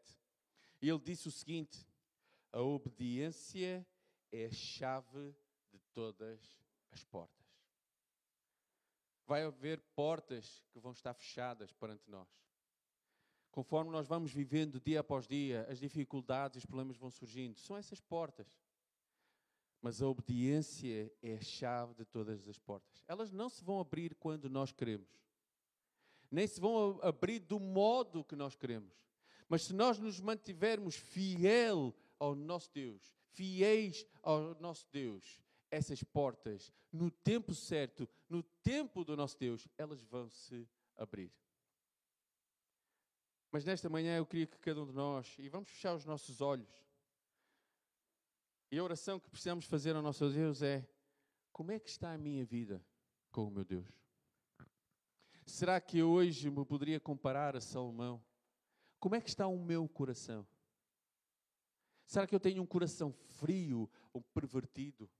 E 0.81 0.89
ele 0.89 1.01
disse 1.01 1.27
o 1.27 1.33
seguinte: 1.33 1.85
a 2.57 2.62
obediência 2.62 3.87
é 4.33 4.47
a 4.47 4.51
chave 4.51 5.35
de 5.71 5.79
todas 5.92 6.40
as 6.90 7.05
portas. 7.05 7.47
Vai 9.26 9.43
haver 9.43 9.78
portas 9.95 10.64
que 10.72 10.81
vão 10.81 10.93
estar 10.93 11.12
fechadas 11.12 11.70
perante 11.74 12.11
nós. 12.11 12.26
Conforme 13.51 13.91
nós 13.91 14.09
vamos 14.09 14.33
vivendo 14.33 14.81
dia 14.81 15.01
após 15.01 15.26
dia, 15.26 15.66
as 15.68 15.78
dificuldades 15.78 16.57
e 16.57 16.59
os 16.61 16.64
problemas 16.64 16.97
vão 16.97 17.11
surgindo. 17.11 17.59
São 17.59 17.76
essas 17.76 18.01
portas. 18.01 18.49
Mas 19.83 20.01
a 20.01 20.09
obediência 20.09 21.12
é 21.22 21.35
a 21.35 21.43
chave 21.43 21.93
de 21.95 22.07
todas 22.07 22.49
as 22.49 22.59
portas. 22.59 23.05
Elas 23.07 23.31
não 23.33 23.51
se 23.51 23.62
vão 23.62 23.81
abrir 23.81 24.14
quando 24.14 24.49
nós 24.49 24.72
queremos. 24.72 25.11
Nem 26.31 26.47
se 26.47 26.59
vão 26.59 26.99
abrir 27.03 27.41
do 27.41 27.61
modo 27.61 28.24
que 28.24 28.35
nós 28.35 28.57
queremos. 28.57 28.95
Mas 29.47 29.64
se 29.64 29.74
nós 29.74 29.99
nos 29.99 30.18
mantivermos 30.20 30.97
fiel 30.97 31.95
ao 32.19 32.35
nosso 32.35 32.73
Deus, 32.73 33.14
fiéis 33.33 34.07
ao 34.23 34.55
nosso 34.61 34.87
Deus, 34.91 35.41
essas 35.71 36.03
portas, 36.03 36.73
no 36.93 37.11
tempo 37.11 37.55
certo, 37.55 38.09
no 38.29 38.43
tempo 38.43 39.05
do 39.05 39.17
nosso 39.17 39.39
Deus, 39.39 39.69
elas 39.77 40.03
vão 40.03 40.31
se 40.31 40.69
abrir. 40.97 41.33
Mas 43.51 43.64
nesta 43.64 43.89
manhã 43.89 44.17
eu 44.17 44.27
queria 44.27 44.47
que 44.47 44.59
cada 44.59 44.83
um 44.83 44.87
de 44.87 44.93
nós, 44.93 45.35
e 45.39 45.49
vamos 45.49 45.69
fechar 45.71 45.95
os 45.95 46.05
nossos 46.05 46.41
olhos, 46.41 46.87
e 48.71 48.79
a 48.79 48.85
oração 48.85 49.21
que 49.21 49.31
precisamos 49.31 49.64
fazer 49.64 49.95
ao 49.95 50.03
nosso 50.03 50.29
Deus 50.31 50.62
é: 50.62 50.87
como 51.53 51.71
é 51.71 51.79
que 51.79 51.89
está 51.89 52.12
a 52.12 52.19
minha 52.19 52.45
vida 52.45 52.85
com 53.31 53.47
o 53.47 53.51
meu 53.51 53.64
Deus? 53.64 53.89
Será 55.47 55.81
que 55.81 56.03
hoje 56.03 56.51
me 56.51 56.64
poderia 56.64 56.99
comparar 56.99 57.55
a 57.55 57.61
Salomão? 57.61 58.23
Como 58.99 59.14
é 59.14 59.21
que 59.21 59.29
está 59.29 59.47
o 59.47 59.57
meu 59.57 59.89
coração? 59.89 60.47
Será 62.07 62.27
que 62.27 62.35
eu 62.35 62.41
tenho 62.41 62.63
um 62.63 62.67
coração 62.67 63.13
frio 63.13 63.91
ou 64.13 64.23
pervertido? 64.23 65.11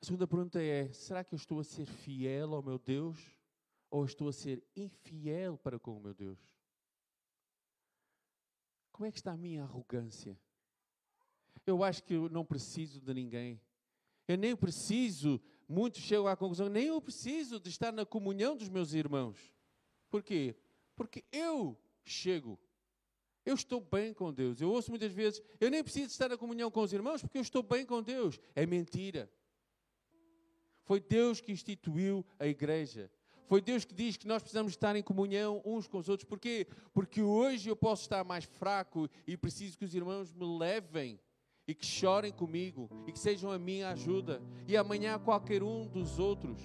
A 0.00 0.04
segunda 0.04 0.26
pergunta 0.26 0.60
é: 0.60 0.92
será 0.92 1.22
que 1.22 1.32
eu 1.32 1.36
estou 1.36 1.60
a 1.60 1.64
ser 1.64 1.86
fiel 1.86 2.54
ao 2.54 2.62
meu 2.62 2.78
Deus? 2.78 3.18
Ou 3.88 4.04
estou 4.04 4.28
a 4.28 4.32
ser 4.32 4.64
infiel 4.74 5.56
para 5.58 5.78
com 5.78 5.96
o 5.96 6.00
meu 6.00 6.14
Deus? 6.14 6.40
Como 8.90 9.06
é 9.06 9.12
que 9.12 9.18
está 9.18 9.32
a 9.32 9.36
minha 9.36 9.62
arrogância? 9.62 10.38
Eu 11.66 11.84
acho 11.84 12.02
que 12.02 12.14
eu 12.14 12.28
não 12.28 12.44
preciso 12.44 13.00
de 13.00 13.14
ninguém. 13.14 13.60
Eu 14.26 14.36
nem 14.36 14.56
preciso, 14.56 15.40
muitos 15.68 16.00
chegam 16.00 16.26
à 16.26 16.36
conclusão, 16.36 16.68
nem 16.68 16.86
eu 16.86 17.00
preciso 17.00 17.60
de 17.60 17.68
estar 17.68 17.92
na 17.92 18.04
comunhão 18.04 18.56
dos 18.56 18.68
meus 18.68 18.92
irmãos. 18.92 19.38
Por 20.10 20.22
quê? 20.22 20.56
Porque 20.96 21.24
eu 21.30 21.78
chego. 22.04 22.58
Eu 23.44 23.54
estou 23.54 23.80
bem 23.80 24.14
com 24.14 24.32
Deus. 24.32 24.60
Eu 24.60 24.70
ouço 24.70 24.90
muitas 24.90 25.12
vezes, 25.12 25.42
eu 25.60 25.70
nem 25.70 25.82
preciso 25.82 26.06
estar 26.06 26.28
na 26.28 26.36
comunhão 26.36 26.70
com 26.70 26.80
os 26.80 26.92
irmãos 26.92 27.20
porque 27.22 27.38
eu 27.38 27.42
estou 27.42 27.62
bem 27.62 27.84
com 27.84 28.02
Deus. 28.02 28.38
É 28.54 28.64
mentira. 28.64 29.30
Foi 30.84 31.00
Deus 31.00 31.40
que 31.40 31.52
instituiu 31.52 32.24
a 32.38 32.46
igreja. 32.46 33.10
Foi 33.46 33.60
Deus 33.60 33.84
que 33.84 33.94
diz 33.94 34.16
que 34.16 34.26
nós 34.26 34.42
precisamos 34.42 34.72
estar 34.72 34.96
em 34.96 35.02
comunhão 35.02 35.60
uns 35.64 35.86
com 35.86 35.98
os 35.98 36.08
outros. 36.08 36.28
Porquê? 36.28 36.66
Porque 36.92 37.20
hoje 37.20 37.68
eu 37.68 37.76
posso 37.76 38.02
estar 38.02 38.24
mais 38.24 38.44
fraco 38.44 39.08
e 39.26 39.36
preciso 39.36 39.76
que 39.76 39.84
os 39.84 39.94
irmãos 39.94 40.32
me 40.32 40.46
levem 40.58 41.20
e 41.66 41.74
que 41.74 41.84
chorem 41.84 42.32
comigo 42.32 42.88
e 43.06 43.12
que 43.12 43.18
sejam 43.18 43.50
a 43.50 43.58
minha 43.58 43.90
ajuda. 43.90 44.42
E 44.66 44.76
amanhã 44.76 45.18
qualquer 45.18 45.62
um 45.62 45.86
dos 45.86 46.18
outros. 46.18 46.60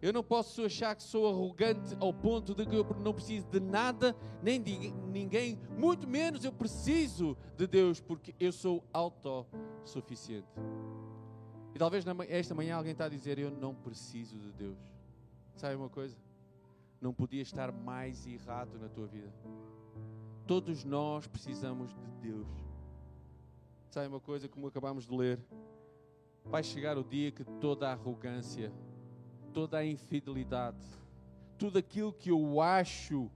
Eu 0.00 0.12
não 0.12 0.22
posso 0.22 0.64
achar 0.64 0.94
que 0.94 1.02
sou 1.02 1.28
arrogante 1.28 1.96
ao 1.98 2.12
ponto 2.12 2.54
de 2.54 2.64
que 2.64 2.76
eu 2.76 2.84
não 3.00 3.12
preciso 3.12 3.46
de 3.48 3.58
nada, 3.58 4.14
nem 4.42 4.62
de 4.62 4.92
ninguém, 4.92 5.58
muito 5.76 6.06
menos 6.06 6.44
eu 6.44 6.52
preciso 6.52 7.36
de 7.56 7.66
Deus, 7.66 8.00
porque 8.00 8.34
eu 8.38 8.52
sou 8.52 8.84
autossuficiente. 8.92 10.46
E 11.74 11.78
talvez 11.78 12.04
esta 12.28 12.54
manhã 12.54 12.76
alguém 12.76 12.92
está 12.92 13.06
a 13.06 13.08
dizer: 13.08 13.38
Eu 13.38 13.50
não 13.50 13.74
preciso 13.74 14.38
de 14.38 14.52
Deus. 14.52 14.78
Sabe 15.56 15.74
uma 15.74 15.88
coisa? 15.88 16.16
Não 17.00 17.12
podia 17.12 17.42
estar 17.42 17.72
mais 17.72 18.26
errado 18.26 18.78
na 18.78 18.88
tua 18.88 19.06
vida. 19.06 19.32
Todos 20.46 20.84
nós 20.84 21.26
precisamos 21.26 21.92
de 21.94 22.30
Deus. 22.30 22.48
Sabe 23.90 24.08
uma 24.08 24.20
coisa, 24.20 24.48
como 24.48 24.66
acabamos 24.66 25.06
de 25.06 25.14
ler? 25.14 25.40
Vai 26.44 26.62
chegar 26.62 26.96
o 26.96 27.04
dia 27.04 27.30
que 27.30 27.44
toda 27.44 27.88
a 27.88 27.92
arrogância, 27.92 28.72
toda 29.58 29.78
a 29.78 29.84
infidelidade, 29.84 30.86
tudo 31.58 31.80
aquilo 31.80 32.12
que 32.12 32.30
eu 32.30 32.60
acho 32.60 33.28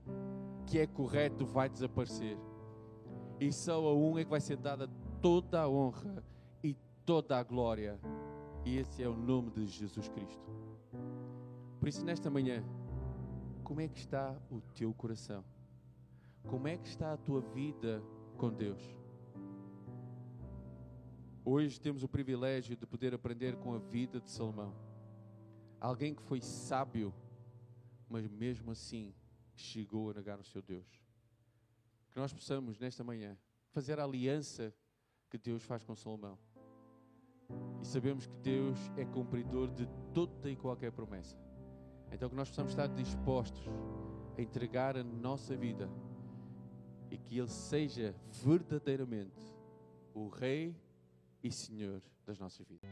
que 0.65 0.79
é 0.79 0.87
correto 0.87 1.45
vai 1.45 1.67
desaparecer. 1.67 2.37
E 3.41 3.51
só 3.51 3.85
a 3.85 3.93
um 3.93 4.17
é 4.17 4.23
que 4.23 4.29
vai 4.29 4.39
ser 4.39 4.55
dada 4.55 4.89
toda 5.21 5.59
a 5.59 5.69
honra 5.69 6.23
e 6.63 6.77
toda 7.05 7.37
a 7.37 7.43
glória. 7.43 7.99
E 8.63 8.77
esse 8.77 9.03
é 9.03 9.09
o 9.09 9.17
nome 9.17 9.51
de 9.51 9.65
Jesus 9.65 10.07
Cristo. 10.07 10.49
Por 11.77 11.89
isso, 11.89 12.05
nesta 12.05 12.29
manhã, 12.29 12.63
como 13.61 13.81
é 13.81 13.89
que 13.89 13.99
está 13.99 14.33
o 14.49 14.61
teu 14.73 14.93
coração? 14.93 15.43
Como 16.47 16.69
é 16.69 16.77
que 16.77 16.87
está 16.87 17.11
a 17.11 17.17
tua 17.17 17.41
vida 17.41 18.01
com 18.37 18.49
Deus? 18.49 18.81
Hoje 21.43 21.81
temos 21.81 22.01
o 22.01 22.07
privilégio 22.07 22.77
de 22.77 22.85
poder 22.85 23.13
aprender 23.13 23.57
com 23.57 23.73
a 23.73 23.77
vida 23.77 24.21
de 24.21 24.31
Salomão. 24.31 24.92
Alguém 25.83 26.15
que 26.15 26.21
foi 26.21 26.39
sábio, 26.39 27.13
mas 28.07 28.25
mesmo 28.25 28.71
assim 28.71 29.13
chegou 29.53 30.11
a 30.11 30.13
negar 30.13 30.39
o 30.39 30.43
seu 30.45 30.61
Deus. 30.61 30.87
Que 32.09 32.17
nós 32.17 32.31
possamos, 32.31 32.79
nesta 32.79 33.03
manhã, 33.03 33.37
fazer 33.73 33.99
a 33.99 34.05
aliança 34.05 34.73
que 35.29 35.37
Deus 35.37 35.61
faz 35.61 35.83
com 35.83 35.93
Salomão. 35.93 36.39
E 37.81 37.85
sabemos 37.85 38.25
que 38.25 38.35
Deus 38.37 38.79
é 38.95 39.03
cumpridor 39.03 39.73
de 39.73 39.85
toda 40.13 40.49
e 40.49 40.55
qualquer 40.55 40.93
promessa. 40.93 41.37
Então 42.13 42.29
que 42.29 42.35
nós 42.35 42.47
possamos 42.47 42.71
estar 42.71 42.87
dispostos 42.87 43.65
a 44.37 44.41
entregar 44.41 44.95
a 44.95 45.03
nossa 45.03 45.53
vida 45.53 45.89
e 47.11 47.17
que 47.17 47.37
Ele 47.37 47.49
seja 47.49 48.15
verdadeiramente 48.31 49.53
o 50.13 50.29
Rei 50.29 50.73
e 51.43 51.51
Senhor 51.51 52.01
das 52.25 52.39
nossas 52.39 52.65
vidas. 52.65 52.89